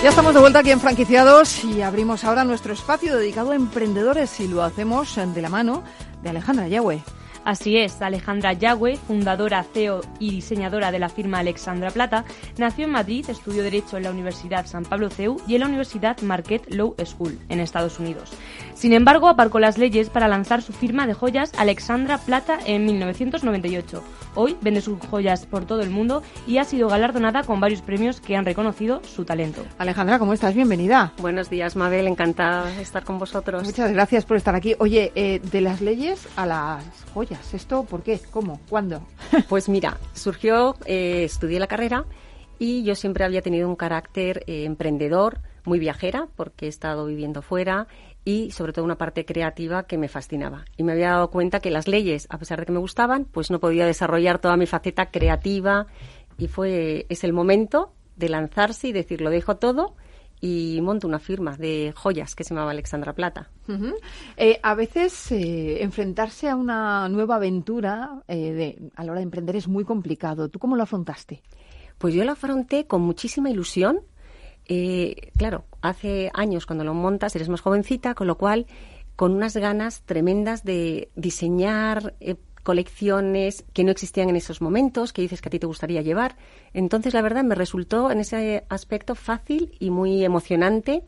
[0.02, 4.40] Ya estamos de vuelta aquí en Franquiciados y abrimos ahora nuestro espacio dedicado a emprendedores
[4.40, 5.84] y lo hacemos de la mano
[6.24, 7.04] de Alejandra Yahweh.
[7.44, 12.24] Así es, Alejandra Yagüe, fundadora, CEO y diseñadora de la firma Alexandra Plata,
[12.56, 16.20] nació en Madrid, estudió Derecho en la Universidad San Pablo CEU y en la Universidad
[16.22, 18.32] Marquette Law School, en Estados Unidos.
[18.74, 24.02] Sin embargo, aparcó las leyes para lanzar su firma de joyas Alexandra Plata en 1998.
[24.34, 28.20] Hoy vende sus joyas por todo el mundo y ha sido galardonada con varios premios
[28.20, 29.62] que han reconocido su talento.
[29.78, 30.54] Alejandra, ¿cómo estás?
[30.54, 31.12] Bienvenida.
[31.18, 32.06] Buenos días, Mabel.
[32.06, 33.64] Encantada de estar con vosotros.
[33.64, 34.74] Muchas gracias por estar aquí.
[34.78, 37.54] Oye, eh, de las leyes a las joyas.
[37.54, 38.20] ¿Esto por qué?
[38.30, 38.60] ¿Cómo?
[38.68, 39.02] ¿Cuándo?
[39.48, 42.04] Pues mira, surgió, eh, estudié la carrera
[42.58, 47.42] y yo siempre había tenido un carácter eh, emprendedor, muy viajera, porque he estado viviendo
[47.42, 47.86] fuera
[48.24, 50.64] y sobre todo una parte creativa que me fascinaba.
[50.76, 53.50] Y me había dado cuenta que las leyes, a pesar de que me gustaban, pues
[53.50, 55.86] no podía desarrollar toda mi faceta creativa
[56.38, 59.96] y fue es el momento de lanzarse y decir lo dejo todo
[60.40, 63.48] y monto una firma de joyas que se llamaba Alexandra Plata.
[64.36, 69.24] Eh, a veces eh, enfrentarse a una nueva aventura eh, de, a la hora de
[69.24, 70.48] emprender es muy complicado.
[70.48, 71.42] ¿Tú cómo lo afrontaste?
[71.96, 74.00] Pues yo lo afronté con muchísima ilusión.
[75.38, 78.66] claro, hace años cuando lo montas eres más jovencita, con lo cual
[79.16, 82.14] con unas ganas tremendas de diseñar
[82.62, 86.36] colecciones que no existían en esos momentos, que dices que a ti te gustaría llevar.
[86.72, 91.04] Entonces, la verdad, me resultó en ese aspecto fácil y muy emocionante.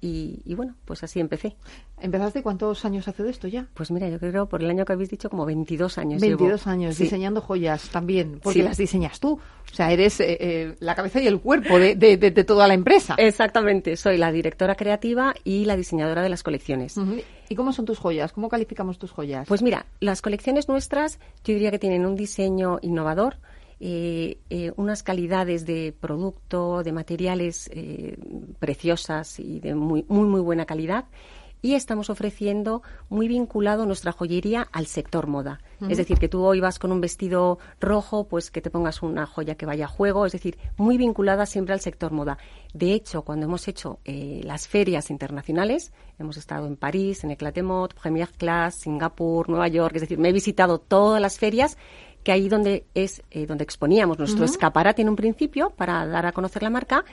[0.00, 1.56] Y, bueno, pues así empecé.
[2.00, 3.66] ¿Empezaste cuántos años hace de esto ya?
[3.74, 6.20] Pues mira, yo creo por el año que habéis dicho como 22 años.
[6.20, 9.32] 22 años diseñando joyas también, porque las diseñas tú.
[9.70, 13.16] O sea, eres eh, eh, la cabeza y el cuerpo de, de, toda la empresa.
[13.18, 16.94] Exactamente, soy la directora creativa y la diseñadora de las colecciones.
[17.48, 18.32] ¿Y cómo son tus joyas?
[18.32, 19.48] ¿Cómo calificamos tus joyas?
[19.48, 23.36] Pues mira, las colecciones nuestras yo diría que tienen un diseño innovador,
[23.80, 28.18] eh, eh, unas calidades de producto, de materiales eh,
[28.58, 31.04] preciosas y de muy, muy, muy buena calidad
[31.62, 35.60] y estamos ofreciendo muy vinculado nuestra joyería al sector moda.
[35.88, 39.26] Es decir, que tú hoy vas con un vestido rojo, pues que te pongas una
[39.26, 42.38] joya que vaya a juego, es decir, muy vinculada siempre al sector moda.
[42.74, 48.28] De hecho, cuando hemos hecho las ferias internacionales, hemos estado en París, en Eclatemot, Premier
[48.28, 51.76] Class, Singapur, Nueva York, es decir, me he visitado todas las ferias
[52.22, 56.32] que ahí donde es eh, donde exponíamos nuestro escaparate en un principio para dar a
[56.32, 57.04] conocer la marca.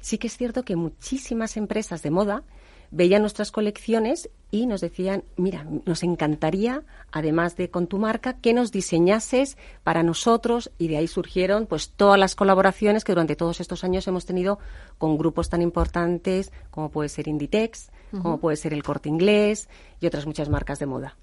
[0.00, 2.42] Sí que es cierto que muchísimas empresas de moda
[2.90, 8.52] veían nuestras colecciones y nos decían, mira, nos encantaría, además de con tu marca, que
[8.52, 13.60] nos diseñases para nosotros y de ahí surgieron pues todas las colaboraciones que durante todos
[13.60, 14.60] estos años hemos tenido
[14.96, 17.90] con grupos tan importantes como puede ser Inditex,
[18.22, 19.68] como puede ser el Corte Inglés
[20.00, 21.16] y otras muchas marcas de moda.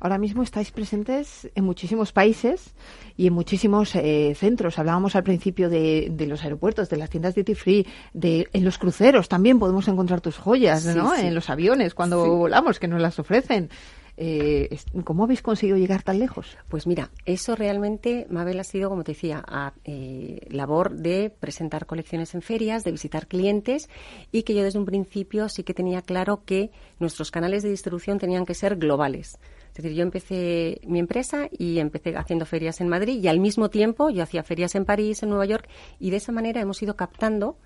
[0.00, 2.74] Ahora mismo estáis presentes en muchísimos países
[3.16, 4.78] y en muchísimos eh, centros.
[4.78, 9.28] Hablábamos al principio de, los aeropuertos, de las tiendas duty free, de en los cruceros
[9.28, 11.14] también podemos encontrar tus joyas, ¿no?
[11.14, 13.70] En los aviones cuando volamos que nos las ofrecen.
[14.18, 16.56] Eh, ¿Cómo habéis conseguido llegar tan lejos?
[16.68, 21.84] Pues mira, eso realmente, Mabel, ha sido, como te decía, a, eh, labor de presentar
[21.84, 23.90] colecciones en ferias, de visitar clientes
[24.32, 28.18] y que yo desde un principio sí que tenía claro que nuestros canales de distribución
[28.18, 29.38] tenían que ser globales.
[29.68, 33.68] Es decir, yo empecé mi empresa y empecé haciendo ferias en Madrid y al mismo
[33.68, 35.68] tiempo yo hacía ferias en París, en Nueva York
[36.00, 37.58] y de esa manera hemos ido captando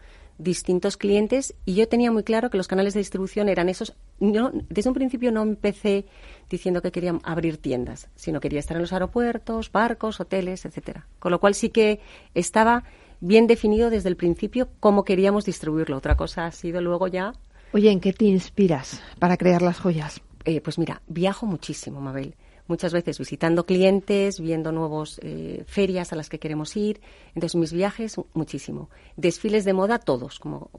[0.42, 3.94] distintos clientes y yo tenía muy claro que los canales de distribución eran esos.
[4.18, 6.06] Yo, desde un principio no empecé
[6.48, 11.06] diciendo que quería abrir tiendas, sino quería estar en los aeropuertos, barcos, hoteles, etcétera.
[11.18, 12.00] Con lo cual sí que
[12.34, 12.84] estaba
[13.20, 15.96] bien definido desde el principio cómo queríamos distribuirlo.
[15.96, 17.34] Otra cosa ha sido luego ya.
[17.72, 20.20] Oye, ¿en qué te inspiras para crear las joyas?
[20.44, 22.34] Eh, pues mira, viajo muchísimo, Mabel
[22.70, 27.00] muchas veces visitando clientes, viendo nuevas eh, ferias a las que queremos ir.
[27.34, 28.88] Entonces, mis viajes, muchísimo.
[29.16, 30.70] Desfiles de moda, todos, como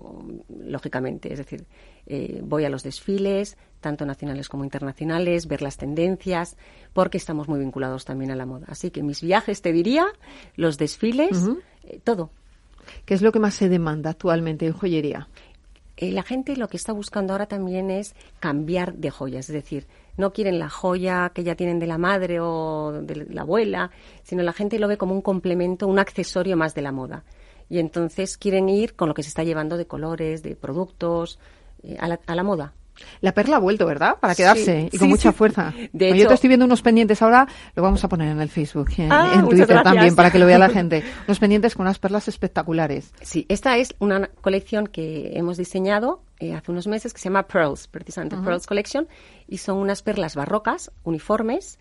[0.49, 1.31] lógicamente.
[1.31, 1.65] Es decir,
[2.07, 6.55] eh, voy a los desfiles, tanto nacionales como internacionales, ver las tendencias,
[6.93, 8.65] porque estamos muy vinculados también a la moda.
[8.69, 10.07] Así que mis viajes, te diría,
[10.55, 11.49] los desfiles,
[11.83, 12.31] eh, todo.
[13.05, 15.27] ¿Qué es lo que más se demanda actualmente en joyería?
[15.99, 19.85] la gente lo que está buscando ahora también es cambiar de joyas, es decir,
[20.17, 23.91] no quieren la joya que ya tienen de la madre o de la abuela,
[24.23, 27.23] sino la gente lo ve como un complemento, un accesorio más de la moda.
[27.69, 31.39] Y entonces quieren ir con lo que se está llevando de colores, de productos,
[31.83, 32.73] eh, a, la, moda.
[33.21, 34.17] La perla ha vuelto, ¿verdad?
[34.19, 35.73] Para quedarse y con mucha fuerza.
[35.93, 38.89] De yo te estoy viendo unos pendientes ahora, lo vamos a poner en el Facebook,
[38.97, 41.03] en, ah, en Twitter también, para que lo vea la gente.
[41.27, 43.13] Unos pendientes con unas perlas espectaculares.
[43.21, 47.43] Sí, esta es una colección que hemos diseñado eh, hace unos meses que se llama
[47.43, 49.07] Pearls, precisamente Pearls Collection,
[49.47, 51.77] y son unas perlas barrocas, uniformes,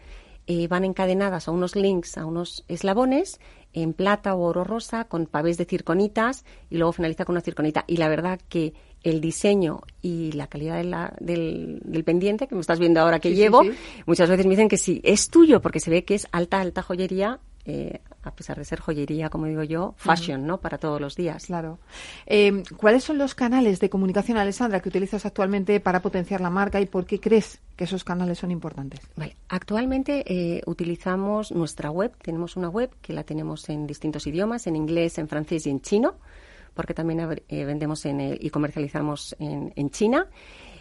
[0.47, 3.41] eh, van encadenadas a unos links, a unos eslabones,
[3.73, 7.85] en plata o oro rosa, con pavés de circonitas, y luego finaliza con una circonita.
[7.87, 12.55] Y la verdad que el diseño y la calidad de la, del, del, pendiente, que
[12.55, 13.63] me estás viendo ahora que llevo,
[14.07, 16.83] muchas veces me dicen que sí, es tuyo, porque se ve que es alta, alta
[16.83, 20.59] joyería eh, a pesar de ser joyería, como digo yo, fashion, ¿no?
[20.59, 21.47] Para todos los días.
[21.47, 21.79] Claro.
[22.27, 26.81] Eh, ¿Cuáles son los canales de comunicación, Alessandra, que utilizas actualmente para potenciar la marca
[26.81, 29.01] y por qué crees que esos canales son importantes?
[29.17, 29.37] Vale.
[29.49, 32.13] Actualmente eh, utilizamos nuestra web.
[32.23, 35.81] Tenemos una web que la tenemos en distintos idiomas, en inglés, en francés y en
[35.81, 36.17] chino,
[36.81, 40.27] porque también vendemos en y comercializamos en, en China.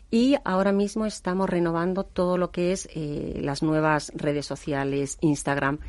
[0.10, 5.80] Y ahora mismo estamos renovando todo lo que es las nuevas redes sociales, Instagram,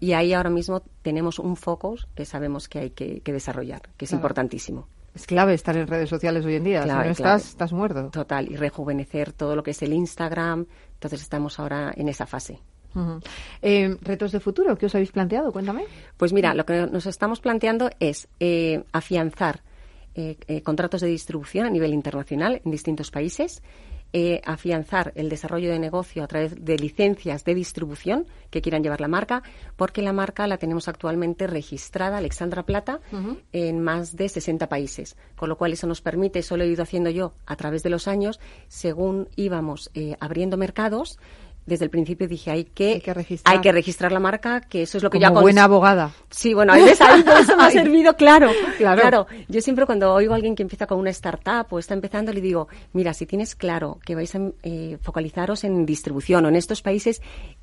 [0.00, 4.12] y ahí ahora mismo tenemos un foco que sabemos que hay que, desarrollar, que es
[4.12, 4.86] importantísimo.
[5.14, 6.82] Es clave estar en redes sociales hoy en día.
[6.82, 8.10] si no estás, estás muerto.
[8.10, 10.66] Total, y rejuvenecer todo lo que es el Instagram.
[10.94, 12.60] Entonces estamos ahora en esa fase.
[13.62, 14.76] Eh, ¿Retos de futuro?
[14.76, 15.52] ¿Qué os habéis planteado?
[15.52, 15.84] Cuéntame.
[16.16, 19.62] Pues mira, lo que nos estamos planteando es eh, afianzar
[20.14, 23.62] eh, contratos de distribución a nivel internacional en distintos países
[24.14, 29.02] eh, afianzar el desarrollo de negocio a través de licencias de distribución que quieran llevar
[29.02, 29.42] la marca,
[29.76, 33.00] porque la marca la tenemos actualmente registrada, Alexandra Plata,
[33.52, 35.14] en más de 60 países.
[35.36, 37.90] Con lo cual eso nos permite, eso lo he ido haciendo yo a través de
[37.90, 41.18] los años, según íbamos eh, abriendo mercados,
[41.68, 44.10] desde el principio dije hay que, hay que, registrar.
[44.10, 46.12] la marca, que eso es lo que Como yo buena abogada.
[46.30, 49.26] Sí, bueno, a veces ahí eso me ha servido, claro, claro, claro.
[49.48, 52.40] Yo siempre cuando oigo a alguien que empieza con una startup o está empezando, le
[52.40, 56.82] digo, mira, si tienes claro que vais a eh, focalizaros en distribución o en estos
[56.82, 57.20] países,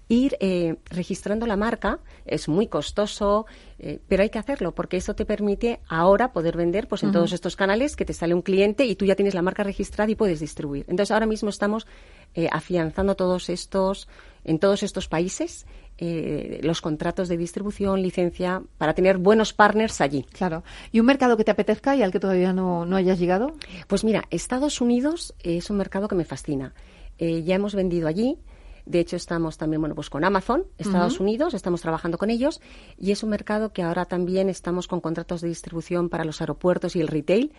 [0.08, 3.46] ir eh, registrando la marca es muy costoso,
[3.80, 7.34] eh, pero hay que hacerlo porque eso te permite ahora poder vender pues en todos
[7.34, 10.16] estos canales que te sale un cliente y tú ya tienes la marca registrada y
[10.16, 10.86] puedes distribuir.
[10.88, 11.88] Entonces ahora mismo estamos
[12.36, 14.08] eh, afianzando todos estos
[14.44, 15.66] en todos estos países
[15.98, 20.24] los contratos de distribución, licencia, para tener buenos partners allí.
[20.24, 20.62] Claro.
[20.92, 23.54] ¿Y un mercado que te apetezca y al que todavía no, no hayas llegado?
[23.88, 26.74] Pues mira, Estados Unidos es un mercado que me fascina.
[27.18, 28.38] ya hemos vendido allí.
[28.86, 32.62] De hecho, estamos también bueno, pues con Amazon, Estados Unidos, estamos trabajando con ellos
[33.00, 36.96] y es un mercado que ahora también estamos con contratos de distribución para los aeropuertos
[36.96, 37.52] y el retail.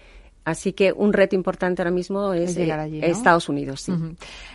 [0.47, 3.81] Así que un reto importante ahora mismo es, llegar allí, Estados Unidos.
[3.81, 3.93] Sí.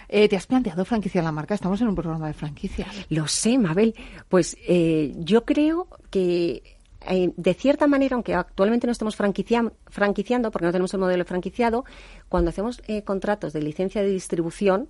[0.07, 1.53] Eh, ¿Te has planteado franquiciar la marca?
[1.53, 2.87] Estamos en un programa de franquicia.
[3.09, 3.93] Lo sé, Mabel.
[4.29, 6.63] Pues eh, yo creo que
[7.07, 11.83] eh, de cierta manera, aunque actualmente no estamos franquiciando, porque no tenemos el modelo franquiciado,
[12.29, 14.87] cuando hacemos eh, contratos de licencia de distribución,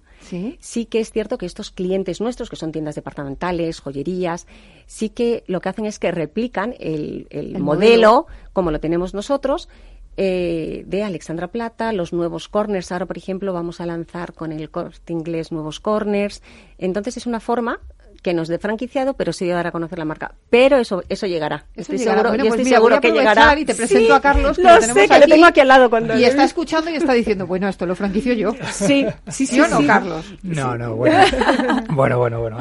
[0.60, 0.86] ¿Sí?
[0.86, 4.46] que es cierto que estos clientes nuestros, que son tiendas departamentales, joyerías,
[4.88, 7.28] sí que lo que hacen es que replican el,
[7.60, 9.70] modelo, como lo tenemos nosotros,
[10.18, 12.92] eh, de Alexandra Plata, los nuevos corners.
[12.92, 16.42] Ahora, por ejemplo, vamos a lanzar con el corte inglés nuevos corners.
[16.78, 17.80] Entonces, es una forma
[18.22, 20.34] que nos dé franquiciado, pero sí dar a conocer la marca.
[20.50, 21.66] Pero eso eso llegará.
[21.76, 23.60] estoy seguro, bueno, pues estoy seguro que llegará.
[23.60, 26.24] Y te presento a Carlos, que lo, sé, que tengo aquí al lado cuando y
[26.24, 28.54] está escuchando y está diciendo, bueno, esto lo franquicio yo.
[28.72, 29.48] Sí, sí, sí.
[29.48, 30.26] ¿Sí o no, Carlos?
[30.44, 31.18] No, no, bueno.
[31.90, 32.58] bueno, bueno, bueno.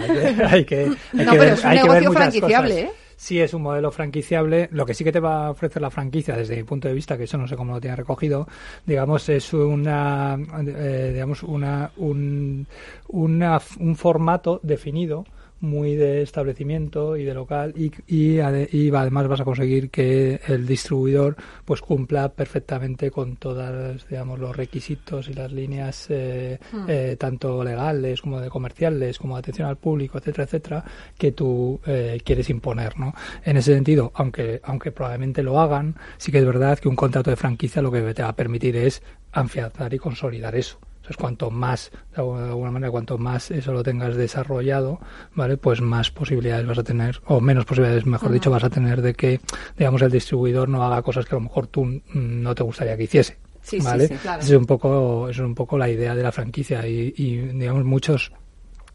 [0.48, 2.90] Hay que, hay no, pero es un negocio franquiciable, ¿eh?
[3.20, 4.70] Sí es un modelo franquiciable.
[4.72, 7.18] Lo que sí que te va a ofrecer la franquicia, desde mi punto de vista,
[7.18, 8.48] que eso no sé cómo lo tiene recogido,
[8.86, 12.66] digamos, es una, eh, digamos, una, un,
[13.08, 15.26] una, un formato definido
[15.60, 21.36] muy de establecimiento y de local y, y, además vas a conseguir que el distribuidor
[21.64, 26.84] pues cumpla perfectamente con todas digamos los requisitos y las líneas eh, hmm.
[26.88, 30.84] eh, tanto legales como de comerciales como de atención al público etcétera etcétera
[31.18, 36.32] que tú eh, quieres imponer no en ese sentido aunque aunque probablemente lo hagan sí
[36.32, 39.02] que es verdad que un contrato de franquicia lo que te va a permitir es
[39.32, 40.78] afianzar y consolidar eso
[41.10, 45.00] pues cuanto más, de alguna manera, cuanto más eso lo tengas desarrollado,
[45.34, 45.56] ¿vale?
[45.56, 49.14] Pues más posibilidades vas a tener, o menos posibilidades, mejor dicho, vas a tener de
[49.14, 49.40] que,
[49.76, 53.02] digamos, el distribuidor no haga cosas que a lo mejor tú no te gustaría que
[53.02, 53.38] hiciese.
[53.82, 54.08] ¿vale?
[54.40, 58.30] es un poco, es un poco la idea de la franquicia y, y digamos, muchos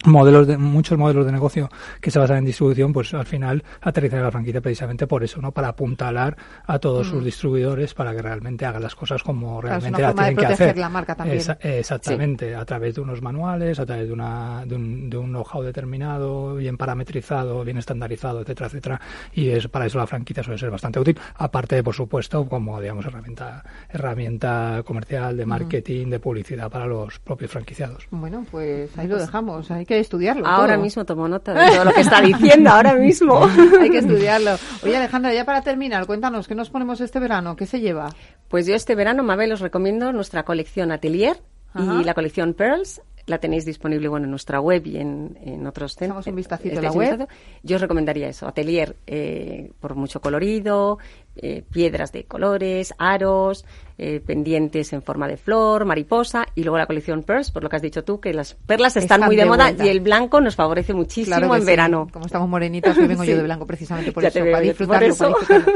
[0.07, 1.69] modelos de muchos modelos de negocio
[2.01, 5.41] que se basan en distribución pues al final aterrizan en la franquicia precisamente por eso
[5.41, 7.25] no para apuntalar a todos sus mm.
[7.25, 10.77] distribuidores para que realmente hagan las cosas como realmente la tienen que hacer.
[10.77, 11.41] la marca también.
[11.61, 15.61] exactamente a través de unos manuales a través de una de un, de un know-how
[15.61, 19.01] determinado bien parametrizado bien estandarizado etcétera etcétera
[19.33, 21.17] y es para eso la franquicia suele ser bastante útil.
[21.35, 27.51] Aparte por supuesto como digamos herramienta herramienta comercial de marketing de publicidad para los propios
[27.51, 28.07] franquiciados.
[28.11, 30.47] Bueno pues ahí lo pues dejamos hay que estudiarlo.
[30.47, 33.45] Ahora mismo tomo nota de todo lo que está diciendo, ahora mismo.
[33.81, 34.51] Hay que estudiarlo.
[34.83, 37.55] Oye, Alejandra, ya para terminar, cuéntanos, ¿qué nos ponemos este verano?
[37.55, 38.13] ¿Qué se lleva?
[38.47, 41.41] Pues yo este verano, Mabel, os recomiendo nuestra colección Atelier
[41.75, 45.95] y la colección Pearls la tenéis disponible bueno, en nuestra web y en, en otros
[45.95, 46.27] centros.
[46.27, 47.27] un vistacito a la web.
[47.63, 50.99] Yo os recomendaría eso, atelier eh, por mucho colorido,
[51.35, 53.65] eh, piedras de colores, aros,
[53.97, 57.77] eh, pendientes en forma de flor, mariposa y luego la colección Pearls, por lo que
[57.77, 60.93] has dicho tú, que las perlas están, muy de, moda y el blanco nos favorece
[60.93, 62.07] muchísimo en verano.
[62.11, 65.15] Como estamos morenitas, hoy vengo yo de blanco precisamente por eso, para disfrutarlo.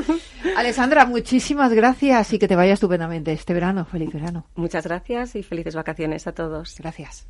[0.58, 3.86] Alessandra, muchísimas gracias y que te vaya estupendamente este verano.
[3.86, 4.46] Feliz verano.
[4.56, 6.76] Muchas gracias y felices vacaciones a todos.
[6.78, 7.28] Gracias.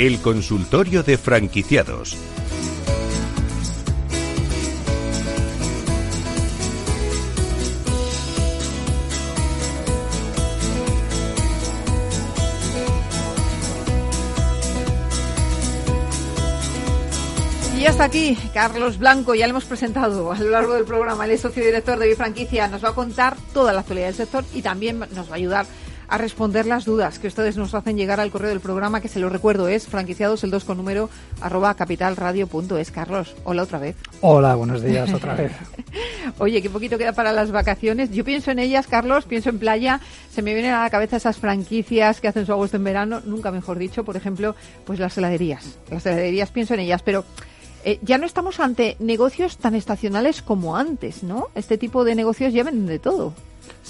[0.00, 2.16] El consultorio de franquiciados.
[17.78, 21.42] Y hasta aquí, Carlos Blanco, ya le hemos presentado a lo largo del programa, es
[21.42, 24.98] socio director de Bifranquicia, nos va a contar toda la actualidad del sector y también
[24.98, 25.66] nos va a ayudar
[26.10, 29.20] a responder las dudas que ustedes nos hacen llegar al correo del programa, que se
[29.20, 31.08] lo recuerdo es franquiciados el 2 con número
[31.40, 32.90] arroba capitalradio.es.
[32.90, 33.94] Carlos, hola otra vez.
[34.20, 35.52] Hola, buenos días otra vez.
[36.38, 38.10] Oye, qué poquito queda para las vacaciones.
[38.10, 40.00] Yo pienso en ellas, Carlos, pienso en playa,
[40.32, 43.52] se me vienen a la cabeza esas franquicias que hacen su agosto en verano, nunca
[43.52, 45.78] mejor dicho, por ejemplo, pues las heladerías.
[45.90, 47.24] Las heladerías pienso en ellas, pero
[47.84, 51.48] eh, ya no estamos ante negocios tan estacionales como antes, ¿no?
[51.54, 53.32] Este tipo de negocios ya venden de todo.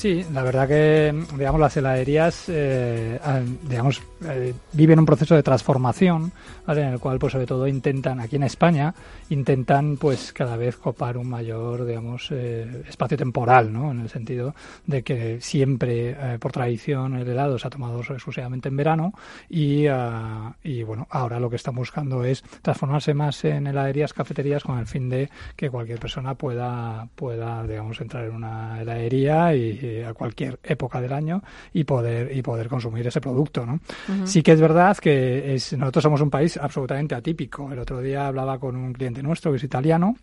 [0.00, 3.20] Sí, la verdad que, digamos, las heladerías, eh,
[3.68, 6.32] digamos, eh, viven un proceso de transformación,
[6.66, 6.84] ¿vale?
[6.84, 8.94] En el cual, pues, sobre todo intentan, aquí en España,
[9.28, 13.90] intentan, pues, cada vez copar un mayor, digamos, eh, espacio temporal, ¿no?
[13.90, 14.54] En el sentido
[14.86, 19.12] de que siempre, por tradición, el helado se ha tomado exclusivamente en verano
[19.50, 24.64] y, ah, y, bueno, ahora lo que están buscando es transformarse más en heladerías, cafeterías,
[24.64, 29.89] con el fin de que cualquier persona pueda, pueda, digamos, entrar en una heladería y
[30.06, 33.80] a cualquier época del año y poder y poder consumir ese producto, ¿no?
[34.24, 37.72] Sí que es verdad que es, nosotros somos un país absolutamente atípico.
[37.72, 40.16] El otro día hablaba con un cliente nuestro que es italiano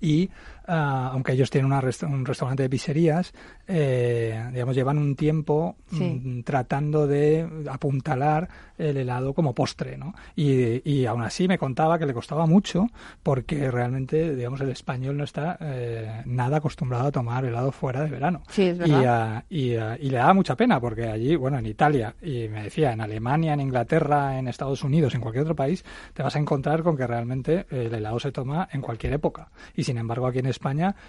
[0.00, 0.28] y
[0.70, 3.32] Ah, aunque ellos tienen un restaurante de pizzerías,
[3.66, 8.46] eh, digamos, llevan un tiempo mm, tratando de apuntalar
[8.76, 10.14] el helado como postre, ¿no?
[10.36, 12.86] Y, y, aún así me contaba que le costaba mucho
[13.22, 18.10] porque realmente, digamos, el español no está eh, nada acostumbrado a tomar helado fuera de
[18.10, 18.42] verano.
[18.50, 19.44] Sí, es verdad.
[19.48, 23.00] Y, y, le daba mucha pena porque allí, bueno, en Italia, y me decía, en
[23.00, 26.94] Alemania, en Inglaterra, en Estados Unidos, en cualquier otro país, te vas a encontrar con
[26.94, 29.48] que realmente el helado se toma en cualquier época.
[29.74, 30.57] Y sin embargo, aquí en España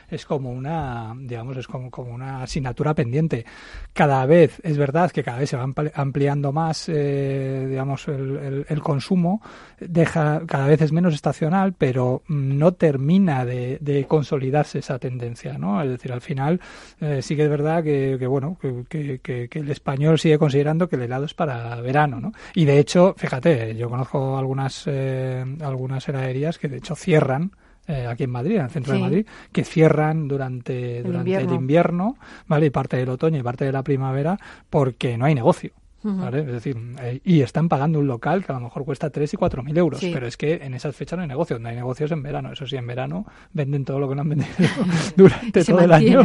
[0.09, 3.45] es como una, digamos, es como, como una asignatura pendiente.
[3.93, 9.41] Cada vez, es verdad que cada vez se va ampliando más, eh, digamos, el, consumo,
[9.79, 15.81] deja, cada vez es menos estacional, pero no termina de, consolidarse esa tendencia, ¿no?
[15.81, 16.61] Es decir, al final
[17.01, 18.57] eh, sí que es verdad que, bueno,
[18.89, 22.31] que, que, el español sigue considerando que el helado es para verano, ¿no?
[22.55, 27.51] Y de hecho, fíjate, yo conozco algunas, eh, algunas heladerías que de hecho cierran
[27.89, 32.17] eh, aquí en Madrid, en el centro de Madrid, que cierran durante, durante el invierno,
[32.47, 32.67] ¿vale?
[32.67, 35.71] Y parte del otoño y parte de la primavera porque no hay negocio.
[36.03, 36.39] ¿Vale?
[36.41, 39.37] Es decir, eh, y están pagando un local que a lo mejor cuesta 3 y
[39.37, 42.11] 4 mil euros, pero es que en esas fechas no hay negocio, no hay negocios
[42.11, 42.51] en verano.
[42.51, 44.49] Eso sí, en verano venden todo lo que no han vendido
[45.15, 46.23] durante todo el año.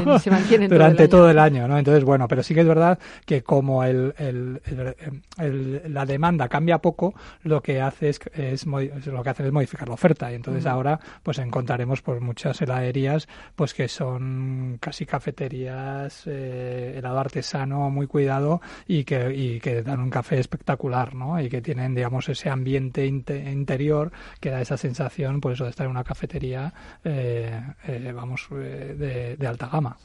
[0.69, 1.69] durante todo el, año.
[1.69, 1.79] ¿no?
[1.79, 4.61] Entonces, bueno, pero sí que es verdad que como el, el,
[5.93, 9.95] la demanda cambia poco, lo que hace es, es, lo que hace es modificar la
[9.95, 10.31] oferta.
[10.31, 17.19] Y entonces ahora pues encontraremos pues muchas heladerías pues que son casi cafeterías, eh, helado
[17.19, 21.41] artesano muy cuidado y que, y que dan un café espectacular, ¿no?
[21.41, 25.87] Y que tienen, digamos, ese ambiente interior que da esa sensación, pues eso de estar
[25.87, 29.97] en una cafetería, eh, eh, vamos, eh, de, alta gama.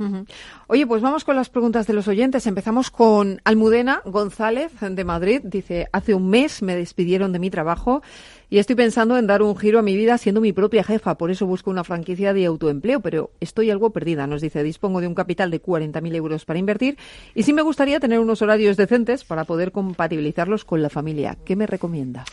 [0.68, 2.48] Oye, pues vamos con las preguntas de los oyentes.
[2.48, 5.42] Empezamos con Almudena González de Madrid.
[5.44, 8.02] Dice, hace un mes me despidieron de mi trabajo
[8.50, 11.30] y estoy pensando en dar un giro a mi vida siendo mi propia jefa, por
[11.30, 14.26] eso busco una franquicia de autoempleo, pero estoy algo perdida.
[14.26, 16.98] Nos dice, dispongo de un capital de 40.000 euros para invertir
[17.36, 21.38] y sí me gustaría tener unos horarios decentes para poder compatibilizarlos con la familia.
[21.46, 22.26] ¿Qué me recomienda?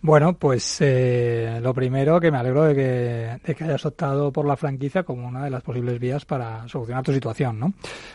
[0.00, 4.46] Bueno, pues eh, lo primero que me alegro de que, de que hayas optado por
[4.46, 7.72] la franquicia como una de las posibles vías para solucionar tu situación, ¿no?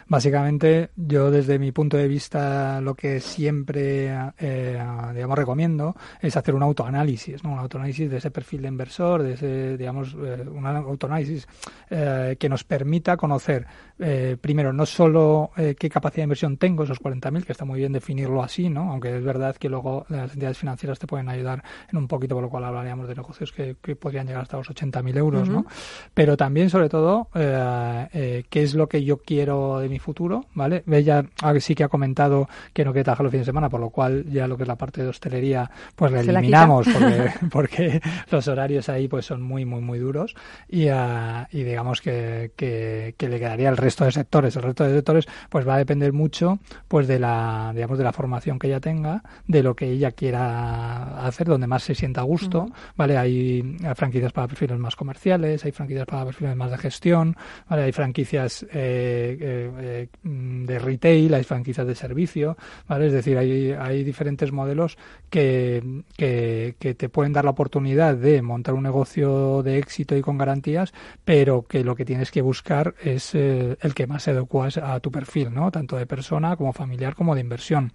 [0.07, 4.07] Básicamente, yo desde mi punto de vista lo que siempre,
[4.37, 4.81] eh,
[5.13, 7.51] digamos, recomiendo es hacer un autoanálisis, ¿no?
[7.51, 11.45] Un autoanálisis de ese perfil de inversor, de ese, digamos, eh, un autoanálisis
[11.89, 13.67] eh, que nos permita conocer,
[13.99, 17.79] eh, primero, no solo eh, qué capacidad de inversión tengo, esos 40.000, que está muy
[17.79, 18.91] bien definirlo así, ¿no?
[18.91, 22.43] Aunque es verdad que luego las entidades financieras te pueden ayudar en un poquito, por
[22.43, 25.65] lo cual hablaríamos de negocios que, podrían llegar hasta los 80.000 euros, ¿no?
[26.13, 30.45] Pero también, sobre todo, eh, eh, qué es lo que yo quiero de mi futuro,
[30.53, 30.83] ¿vale?
[30.87, 31.25] Ella
[31.59, 34.25] sí que ha comentado que no quiere trabajar los fines de semana, por lo cual
[34.29, 38.89] ya lo que es la parte de hostelería, pues la eliminamos porque, porque los horarios
[38.89, 40.35] ahí pues son muy, muy, muy duros
[40.69, 44.55] y, uh, y digamos que, que, que, le quedaría el resto de sectores.
[44.55, 48.13] El resto de sectores pues va a depender mucho pues de la, digamos, de la
[48.13, 52.23] formación que ella tenga, de lo que ella quiera hacer, donde más se sienta a
[52.23, 53.17] gusto, ¿vale?
[53.17, 57.35] Hay franquicias para perfiles más comerciales, hay franquicias para perfiles más de gestión,
[57.69, 57.83] ¿vale?
[57.83, 62.57] Hay franquicias eh, eh, de retail, hay franquicias de servicio,
[62.87, 63.07] ¿vale?
[63.07, 64.97] Es decir, hay, hay diferentes modelos
[65.29, 70.21] que, que, que te pueden dar la oportunidad de montar un negocio de éxito y
[70.21, 70.93] con garantías,
[71.25, 74.99] pero que lo que tienes que buscar es eh, el que más se adecua a
[74.99, 75.71] tu perfil, ¿no?
[75.71, 77.93] Tanto de persona como familiar como de inversión.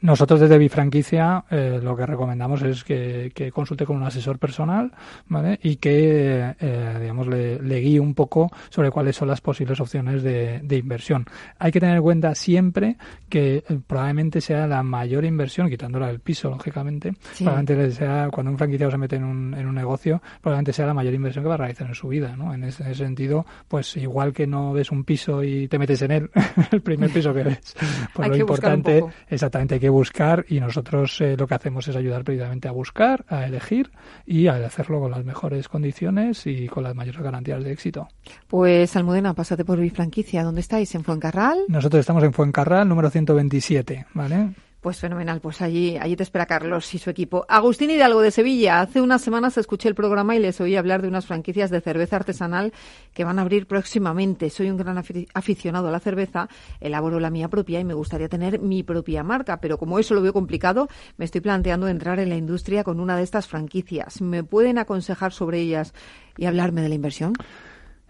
[0.00, 4.92] Nosotros desde Bifranquicia eh, lo que recomendamos es que, consulte con un asesor personal
[5.28, 5.58] ¿vale?
[5.62, 10.76] y que eh, digamos, le, guíe un poco sobre cuáles son las posibles opciones de,
[10.76, 11.24] inversión.
[11.58, 12.96] Hay que tener en cuenta siempre
[13.28, 18.58] que eh, probablemente sea la mayor inversión, quitándola del piso, lógicamente, probablemente sea, cuando un
[18.58, 21.54] franquiciado se mete en un, en un negocio, probablemente sea la mayor inversión que va
[21.54, 22.36] a realizar en su vida.
[22.36, 22.52] ¿no?
[22.52, 26.30] En, ese, sentido, pues igual que no ves un piso y te metes en él,
[26.70, 27.74] el primer piso que ves,
[28.14, 32.24] pues lo importante, exactamente, hay que buscar y nosotros eh, lo que hacemos es ayudar
[32.24, 33.90] precisamente a buscar, a elegir
[34.24, 38.08] y a hacerlo con las mejores condiciones y con las mayores garantías de éxito.
[38.48, 40.42] Pues Almudena, pásate por mi franquicia.
[40.42, 40.94] ¿Dónde estáis?
[40.94, 41.58] ¿En Fuencarral?
[41.68, 44.50] Nosotros estamos en Fuencarral, número 127, ¿vale?
[44.86, 47.44] Pues fenomenal, pues allí, allí te espera Carlos y su equipo.
[47.48, 48.80] Agustín Hidalgo de Sevilla.
[48.80, 52.14] Hace unas semanas escuché el programa y les oí hablar de unas franquicias de cerveza
[52.14, 52.72] artesanal
[53.12, 54.48] que van a abrir próximamente.
[54.48, 54.96] Soy un gran
[55.34, 59.56] aficionado a la cerveza, elaboro la mía propia y me gustaría tener mi propia marca,
[59.60, 63.16] pero como eso lo veo complicado, me estoy planteando entrar en la industria con una
[63.16, 64.20] de estas franquicias.
[64.20, 65.94] ¿Me pueden aconsejar sobre ellas
[66.36, 67.32] y hablarme de la inversión?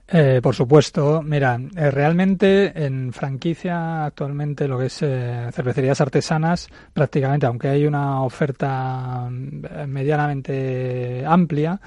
[0.09, 6.69] Eh, por supuesto, mira, eh, realmente en franquicia actualmente lo que es eh, cervecerías artesanas,
[6.93, 11.81] prácticamente, aunque hay una oferta mm, medianamente amplia,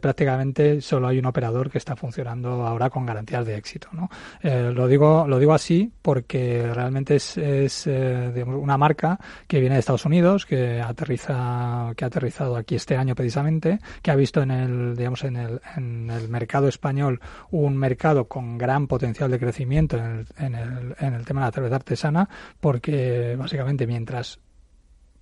[0.00, 3.88] prácticamente solo hay un operador que está funcionando ahora con garantías de éxito.
[3.92, 4.08] ¿no?
[4.42, 10.06] lo digo, lo digo así porque realmente es, es una marca que viene de Estados
[10.06, 14.96] Unidos, que aterriza, que ha aterrizado aquí este año precisamente, que ha visto en el,
[14.96, 17.20] digamos, en el, en el mercado español
[17.66, 21.46] un mercado con gran potencial de crecimiento en el, en el, en el tema de
[21.46, 22.28] la cerveza artesana,
[22.60, 24.40] porque básicamente mientras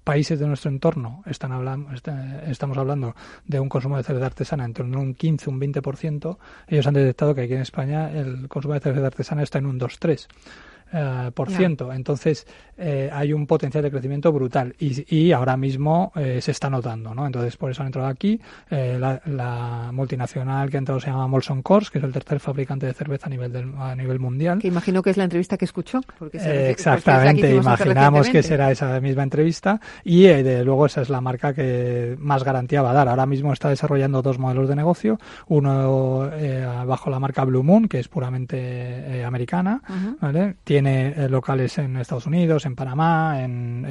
[0.06, 1.90] países de nuestro entorno están hablando,
[2.46, 6.38] estamos hablando de un consumo de cerveza artesana en torno a un 15, un 20%,
[6.68, 9.80] ellos han detectado que aquí en España el consumo de cerveza artesana está en un
[9.80, 10.28] 2-3%.
[10.92, 11.92] Eh, por ciento.
[11.92, 12.46] Entonces,
[12.78, 17.26] eh, hay un potencial de crecimiento brutal y, ahora mismo eh, se está notando, ¿no?
[17.26, 18.40] Entonces, por eso han entrado aquí.
[18.70, 22.92] La, multinacional que ha entrado se llama Molson Coors, que es el tercer fabricante de
[22.92, 24.58] cerveza a nivel, del, a nivel mundial.
[24.58, 26.00] Que imagino que es la entrevista que escuchó.
[26.18, 31.52] Porque exactamente, imaginamos que será esa misma entrevista y de luego esa es la marca
[31.52, 33.08] que más garantía va a dar.
[33.08, 35.18] Ahora mismo está desarrollando dos modelos de negocio,
[35.48, 36.30] uno
[36.86, 39.82] bajo la marca Blue Moon, que es puramente americana,
[40.20, 40.56] ¿vale?
[40.64, 43.86] tiene eh, locales en Estados Unidos, en Panamá, en,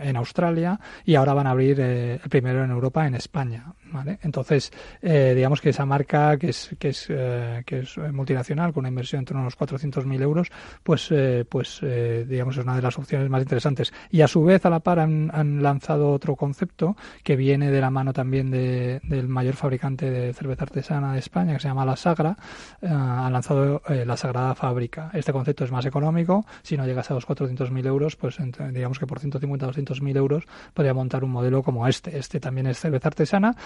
[0.00, 3.74] en, Australia y ahora van a abrir eh, el primero en Europa, en España.
[3.92, 4.18] ¿Vale?
[4.22, 4.72] Entonces,
[5.02, 9.20] eh, digamos que esa marca que es, que es, que es multinacional, con una inversión
[9.20, 10.50] entre unos 400.000 euros,
[10.82, 11.12] pues,
[11.48, 11.80] pues
[12.26, 13.92] digamos es una de las opciones más interesantes.
[14.10, 17.80] Y a su vez, a la par, han, han lanzado otro concepto que viene de
[17.80, 21.84] la mano también de, del mayor fabricante de cerveza artesana de España, que se llama
[21.84, 22.36] La Sagra.
[22.82, 25.10] han lanzado La Sagrada Fábrica.
[25.12, 28.38] Este concepto es más económico si no llegas a los 400.000 euros, pues
[28.72, 32.18] digamos que por 150 o 200.000 euros podría montar un modelo como este.
[32.18, 33.56] Este también es cerveza artesana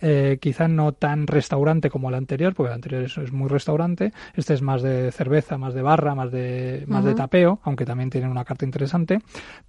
[0.00, 4.12] eh, quizá no tan restaurante como el anterior, porque el anterior es, muy restaurante.
[4.34, 8.10] Este es más de cerveza, más de barra, más de más de tapeo, aunque también
[8.10, 9.20] tiene una carta interesante,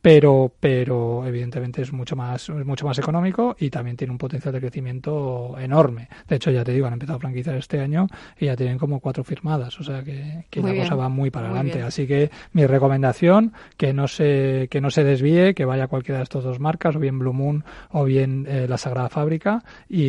[0.02, 4.54] pero pero evidentemente es mucho más es mucho más económico y también tiene un potencial
[4.54, 6.10] de crecimiento enorme.
[6.28, 8.08] De hecho, ya te digo, han empezado a franquiciar este año
[8.38, 11.82] y ya tienen como cuatro firmadas, o sea que, la cosa va muy para adelante.
[11.82, 16.20] Así que mi recomendación que no se que no se desvíe, que vaya a cualquiera
[16.20, 20.03] de estas dos marcas, o bien Blue Moon o bien eh, la Sagrada Fábrica y,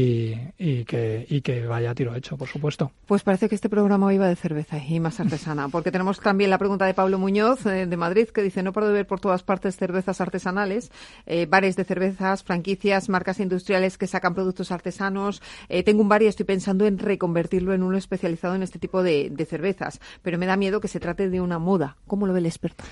[0.85, 2.93] que, y que vaya a tiro hecho, por supuesto.
[3.07, 6.59] Pues parece que este programa iba de cerveza y más artesana, porque tenemos también la
[6.59, 9.43] pregunta de Pablo Muñoz eh, de Madrid que dice no paro de ver por todas
[9.43, 10.91] partes cervezas artesanales,
[11.27, 15.43] eh, bares de cervezas, franquicias, marcas industriales que sacan productos artesanos.
[15.69, 19.03] Eh, tengo un bar y estoy pensando en reconvertirlo en uno especializado en este tipo
[19.03, 21.97] de cervezas, pero me da miedo que se trate de una moda.
[22.07, 22.85] ¿Cómo lo ve el experto?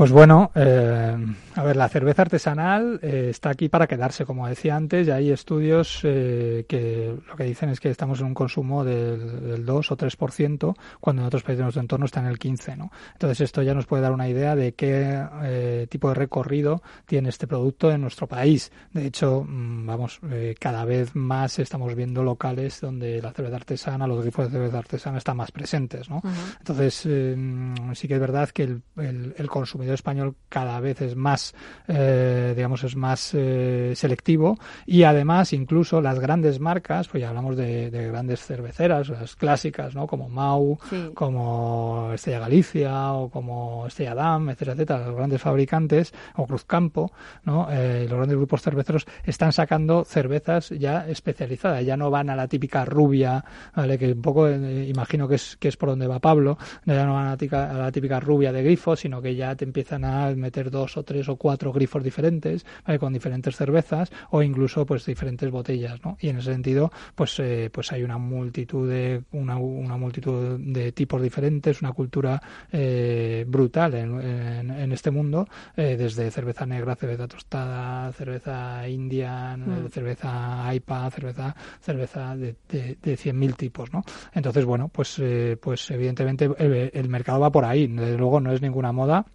[0.00, 1.14] Pues bueno, eh,
[1.56, 5.30] a ver, la cerveza artesanal eh, está aquí para quedarse, como decía antes, y hay
[5.30, 9.92] estudios eh, que lo que dicen es que estamos en un consumo del, del 2
[9.92, 12.90] o 3%, cuando en otros países de nuestro entorno está en el 15%, ¿no?
[13.12, 17.28] Entonces esto ya nos puede dar una idea de qué eh, tipo de recorrido tiene
[17.28, 18.72] este producto en nuestro país.
[18.94, 20.20] De hecho, mm, vamos,
[20.58, 25.18] cada vez más estamos viendo locales donde la cerveza artesana, los grifos de cerveza artesana
[25.18, 26.22] están más presentes, ¿no?
[26.58, 31.54] Entonces, sí que es verdad que el, el, el consumidor español cada vez es más,
[31.88, 37.56] eh, digamos, es más eh, selectivo y además incluso las grandes marcas, pues ya hablamos
[37.56, 40.06] de, de grandes cerveceras, las clásicas, ¿no?
[40.06, 41.10] Como Mau, Sí.
[41.14, 47.12] como Estrella Galicia o como Estrella Damm, etcétera, etcétera, los grandes fabricantes o Cruzcampo,
[47.44, 47.68] ¿no?
[47.70, 52.48] Eh, los grandes grupos cerveceros están sacando cervezas ya especializadas, ya no van a la
[52.48, 53.98] típica rubia, ¿vale?
[53.98, 57.26] Que un poco imagino que es que es por donde va Pablo, ya no van
[57.26, 60.34] a la, típica, a la típica rubia de grifo, sino que ya te empiezan a
[60.34, 62.98] meter dos o tres o cuatro grifos diferentes, ¿vale?
[62.98, 66.16] Con diferentes cervezas o incluso pues diferentes botellas, ¿no?
[66.20, 70.92] Y en ese sentido, pues eh, pues hay una multitud de una, una multitud de
[70.92, 72.40] tipos diferentes, una cultura
[72.72, 79.60] eh, brutal en, en, en este mundo, eh, desde cerveza negra, cerveza tostada, cerveza indian,
[79.60, 79.88] Mm.
[79.88, 84.02] cerveza IPA, cerveza cerveza de, de, de 100.000 tipos, ¿no?
[84.32, 88.52] Entonces, bueno, pues eh, pues evidentemente el, el mercado va por ahí, desde luego no
[88.52, 89.26] es ninguna moda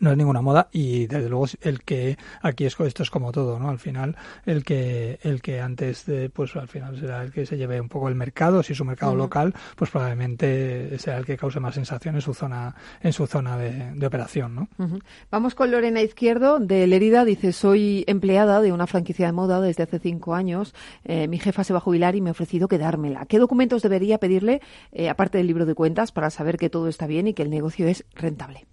[0.00, 3.58] no es ninguna moda y desde luego el que aquí es esto es como todo
[3.58, 4.16] no al final
[4.46, 7.88] el que el que antes de pues al final será el que se lleve un
[7.88, 11.74] poco el mercado si es un mercado local pues probablemente será el que cause más
[11.74, 14.68] sensación en su zona en su zona de, de operación no.
[15.30, 17.24] Vamos con Lorena Izquierdo de Lerida.
[17.24, 20.74] Dice, soy empleada de una franquicia de moda desde hace cinco años.
[21.04, 23.26] Eh, mi jefa se va a jubilar y me ha ofrecido quedármela.
[23.26, 24.60] ¿Qué documentos debería pedirle,
[24.92, 27.50] eh, aparte del libro de cuentas, para saber que todo está bien y que el
[27.50, 28.66] negocio es rentable?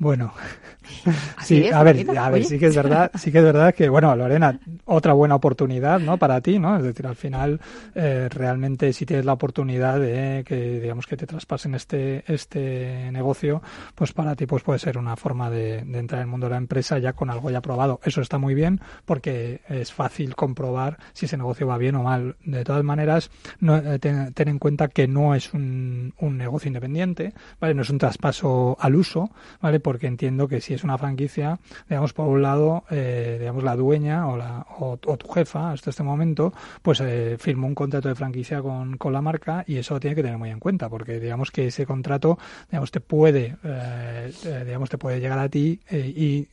[0.00, 0.32] Bueno,
[1.44, 2.48] sí, es, a ver, Lorena, a ver, oye.
[2.48, 6.16] sí que es verdad, sí que es verdad que, bueno, Lorena, otra buena oportunidad, ¿no?
[6.16, 6.76] Para ti, ¿no?
[6.76, 7.60] Es decir, al final,
[7.94, 13.62] eh, realmente, si tienes la oportunidad de que, digamos, que te traspasen este, este negocio,
[13.94, 16.52] pues para ti, pues puede ser una forma de, de entrar en el mundo de
[16.52, 18.00] la empresa ya con algo ya probado.
[18.02, 22.36] Eso está muy bien porque es fácil comprobar si ese negocio va bien o mal.
[22.44, 23.30] De todas maneras,
[23.60, 27.74] no, eh, ten, ten en cuenta que no es un, un negocio independiente, ¿vale?
[27.74, 29.30] No es un traspaso al uso,
[29.60, 29.80] ¿vale?
[29.90, 34.28] Porque entiendo que si es una franquicia, digamos, por un lado, eh, digamos, la dueña
[34.28, 38.62] o, la, o, tu jefa, hasta este momento, pues eh, firmó un contrato de franquicia
[38.62, 41.66] con, la marca y eso lo tiene que tener muy en cuenta, porque digamos que
[41.66, 42.38] ese contrato,
[42.70, 44.30] digamos, te puede, eh,
[44.64, 46.46] digamos, te puede llegar a ti eh, y,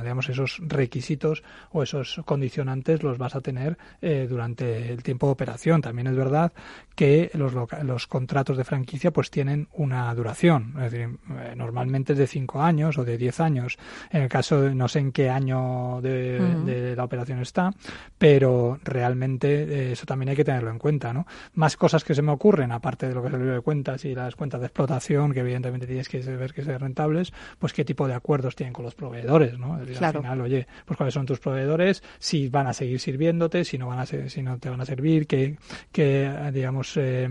[0.00, 1.42] digamos, esos requisitos
[1.72, 5.82] o esos condicionantes los vas a tener eh, durante el tiempo de operación.
[5.82, 6.52] También es verdad
[6.94, 12.18] que los, los contratos de franquicia pues tienen una duración, es decir, eh, normalmente es
[12.18, 13.78] de cinco años o de diez años.
[14.10, 17.72] En el caso de no sé en qué año de, la operación está,
[18.18, 21.26] pero realmente eh, eso también hay que tenerlo en cuenta, ¿no?
[21.54, 24.04] Más cosas que se me ocurren, aparte de lo que es el libro de cuentas
[24.04, 27.84] y las cuentas de explotación, que evidentemente tienes que ver que sean rentables, pues qué
[27.84, 29.74] tipo de acuerdos tienen con los proveedores, ¿no?
[29.74, 30.18] Es decir, claro.
[30.18, 33.88] Al final, oye, pues cuáles son tus proveedores, si van a seguir sirviéndote, si no
[33.88, 35.56] van a ser, si no te van a servir, que,
[35.92, 37.28] que digamos eh,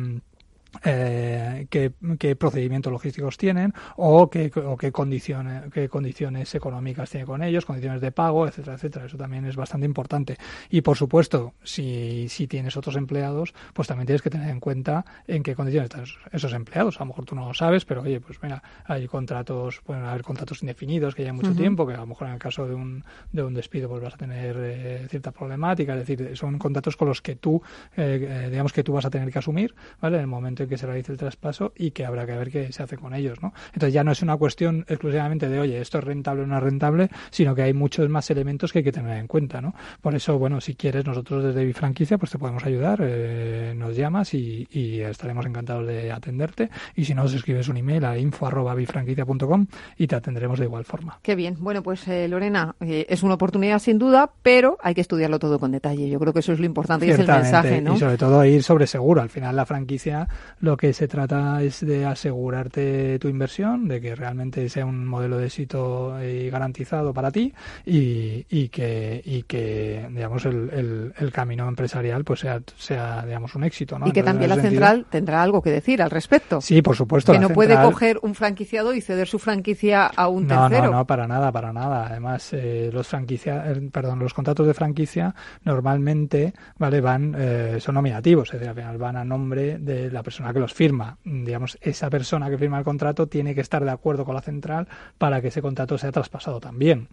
[0.84, 7.26] eh, qué, qué, procedimientos logísticos tienen o qué, o qué, condiciones, qué condiciones económicas tiene
[7.26, 9.06] con ellos, condiciones de pago, etcétera, etcétera.
[9.06, 10.38] Eso también es bastante importante.
[10.70, 15.06] Y por supuesto, si, si tienes otros empleados, pues también tienes que tener en cuenta
[15.28, 16.98] en qué condiciones están esos empleados.
[16.98, 20.24] A lo mejor tú no lo sabes, pero oye, pues mira, hay contratos, pueden haber
[20.24, 21.58] contratos indefinidos que llevan mucho uh -huh.
[21.58, 24.16] tiempo, que a lo mejor en el caso de un, de un despido pues vas
[24.16, 25.94] a tener eh, cierta problemática.
[25.94, 27.62] Es decir, son contratos con los que tú,
[27.96, 30.18] eh, digamos que tú vas a tener que asumir, ¿vale?
[30.18, 32.72] En el momento en que se realice el traspaso y que habrá que ver qué
[32.72, 33.54] se hace con ellos, ¿no?
[33.68, 36.64] Entonces ya no es una cuestión exclusivamente de, oye, esto es rentable o no es
[36.64, 39.74] rentable, sino que hay muchos más elementos que hay que tener en cuenta, ¿no?
[40.02, 44.34] Por eso, bueno, si quieres, nosotros desde Bifranquicia, pues te podemos ayudar, eh, nos llamas
[44.34, 49.68] y, y, estaremos encantados de atenderte y si no, nos escribes un email a info.bifranquicia.com
[49.98, 51.20] y te atendremos de igual forma.
[51.22, 51.56] Qué bien.
[51.60, 55.60] Bueno, pues eh, Lorena, eh, es una oportunidad sin duda, pero hay que estudiarlo todo
[55.60, 56.10] con detalle.
[56.10, 57.96] Yo creo que eso es lo importante y es el mensaje, ¿no?
[57.96, 59.22] Y sobre todo ir sobre seguro.
[59.22, 60.28] Al final la franquicia
[60.64, 65.38] lo que se trata es de asegurarte tu inversión, de que realmente sea un modelo
[65.38, 67.54] de éxito y garantizado para ti
[67.86, 73.54] y, y que y que digamos el, el, el, camino empresarial pues sea sea digamos
[73.56, 74.08] un éxito, ¿no?
[74.08, 76.62] Y que Entonces, también la sentido, central tendrá algo que decir al respecto.
[76.62, 77.34] Sí, por supuesto.
[77.34, 80.92] Que no central, puede coger un franquiciado y ceder su franquicia a un no, tercero.
[80.92, 82.08] No, no, para nada, para nada.
[82.08, 85.36] Además, eh, los franquicia, eh, perdón, los contratos de franquicia
[85.66, 90.24] normalmente, vale, van eh, son nominativos, es decir, al final van a nombre de la
[90.24, 93.92] persona que los firma, digamos, esa persona que firma el contrato tiene que estar de
[93.92, 94.88] acuerdo con la central
[95.18, 97.08] para que ese contrato sea traspasado también.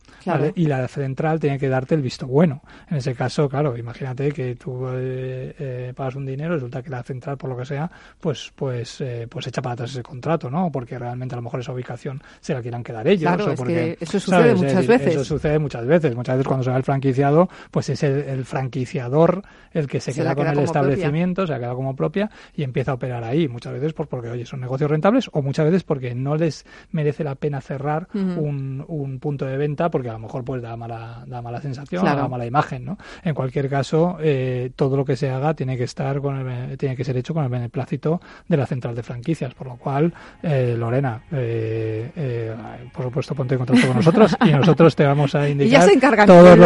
[0.55, 2.62] Y la central tiene que darte el visto bueno.
[2.91, 7.03] En ese caso, claro, imagínate que tú eh, eh, pagas un dinero, resulta que la
[7.03, 10.70] central, por lo que sea, pues pues eh, pues echa para atrás ese contrato, ¿no?
[10.70, 13.22] Porque realmente a lo mejor esa ubicación se la quieran quedar ellos.
[13.22, 15.14] Claro, o porque, eso sucede muchas veces.
[15.14, 16.14] Eso sucede muchas veces.
[16.14, 20.34] Muchas veces cuando se va el franquiciado, pues es el, franquiciador el que se, queda
[20.34, 23.49] con el establecimiento, se ha quedado como propia y empieza a operar ahí.
[23.49, 27.25] Muchas veces por, porque, oye, son negocios rentables o muchas veces porque no les merece
[27.25, 31.25] la pena cerrar un, un, punto de venta porque a lo mejor pues da mala,
[31.27, 32.99] da mala sensación, da mala imagen, ¿no?
[33.23, 36.97] En cualquier caso, eh, todo lo que se haga tiene que estar con el, tiene
[36.97, 40.12] que ser hecho con el beneplácito de la central de franquicias, por lo cual,
[40.43, 42.55] eh, Lorena, eh,
[42.93, 46.57] por supuesto, ponte en contacto con nosotros y nosotros te vamos a indicar todo,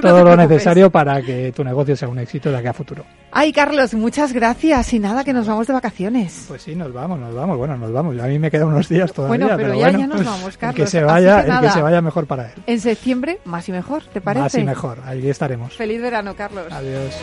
[0.00, 3.04] todo lo necesario para que tu negocio sea un éxito de aquí a futuro.
[3.38, 6.46] Ay, Carlos, muchas gracias y nada, que nos vamos de vacaciones.
[6.48, 8.18] Pues sí, nos vamos, nos vamos, bueno, nos vamos.
[8.18, 9.44] A mí me quedan unos días todavía.
[9.44, 10.74] Bueno, pero, ya, ya nos vamos, Carlos.
[10.74, 12.62] que se vaya, el que se vaya mejor para él.
[12.66, 14.42] En septiembre, más y mejor, ¿te parece?
[14.42, 15.74] Más y mejor, allí estaremos.
[15.74, 16.72] Feliz verano, Carlos.
[16.72, 17.14] Adiós.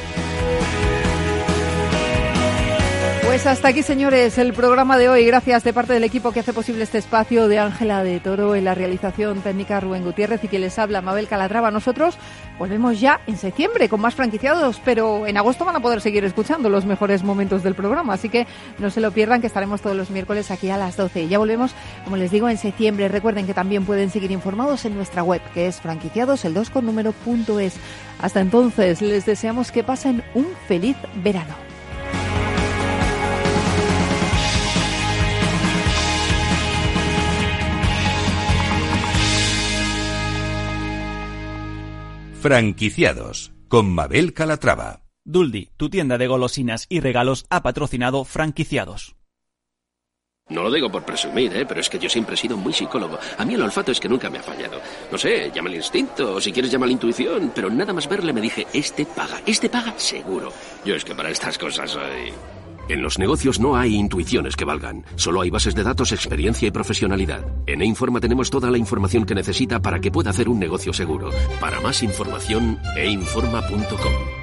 [3.34, 5.26] Pues hasta aquí, señores, el programa de hoy.
[5.26, 8.64] Gracias de parte del equipo que hace posible este espacio de Ángela de Toro en
[8.64, 11.72] la realización técnica Rubén Gutiérrez y que les habla Mabel Calatrava.
[11.72, 12.16] Nosotros
[12.60, 16.70] volvemos ya en septiembre con más franquiciados, pero en agosto van a poder seguir escuchando
[16.70, 18.14] los mejores momentos del programa.
[18.14, 18.46] Así que
[18.78, 21.24] no se lo pierdan, que estaremos todos los miércoles aquí a las 12.
[21.24, 21.74] Y ya volvemos,
[22.04, 23.08] como les digo, en septiembre.
[23.08, 27.60] Recuerden que también pueden seguir informados en nuestra web, que es franquiciadosel2 con número punto
[27.60, 27.78] es.
[28.22, 31.73] Hasta entonces, les deseamos que pasen un feliz verano.
[42.44, 45.04] Franquiciados con Mabel Calatrava.
[45.24, 49.16] Duldi, tu tienda de golosinas y regalos, ha patrocinado Franquiciados.
[50.50, 51.66] No lo digo por presumir, ¿eh?
[51.66, 53.18] pero es que yo siempre he sido muy psicólogo.
[53.38, 54.82] A mí el olfato es que nunca me ha fallado.
[55.10, 58.34] No sé, llama el instinto, o si quieres llama la intuición, pero nada más verle
[58.34, 60.52] me dije, este paga, este paga seguro.
[60.84, 62.34] Yo es que para estas cosas soy...
[62.90, 66.72] En los negocios no hay intuiciones que valgan, solo hay bases de datos, experiencia y
[66.72, 67.46] profesionalidad.
[67.66, 71.30] En E-Informa tenemos toda la información que necesita para que pueda hacer un negocio seguro.
[71.60, 74.43] Para más información, einforma.com.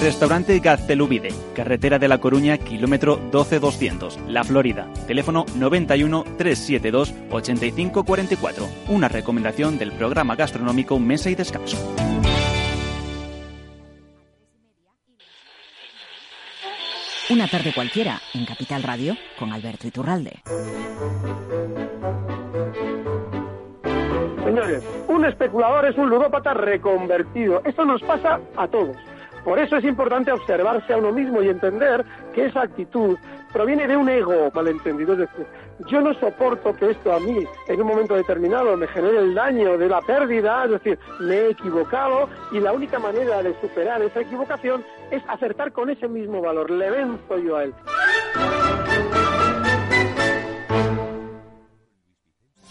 [0.00, 4.88] Restaurante Gaztelubide, carretera de La Coruña, kilómetro 12200, La Florida.
[5.06, 8.66] Teléfono 91 372 8544.
[8.88, 11.76] Una recomendación del programa gastronómico Mesa y Descanso.
[17.28, 20.40] Una tarde cualquiera en Capital Radio con Alberto Iturralde.
[24.44, 27.62] Señores, un especulador es un ludópata reconvertido.
[27.66, 28.96] Eso nos pasa a todos.
[29.44, 33.16] Por eso es importante observarse a uno mismo y entender que esa actitud
[33.52, 35.12] proviene de un ego malentendido.
[35.14, 35.46] Es decir,
[35.86, 39.78] yo no soporto que esto a mí en un momento determinado me genere el daño
[39.78, 44.20] de la pérdida, es decir, me he equivocado y la única manera de superar esa
[44.20, 47.74] equivocación es acertar con ese mismo valor, le venzo yo a él.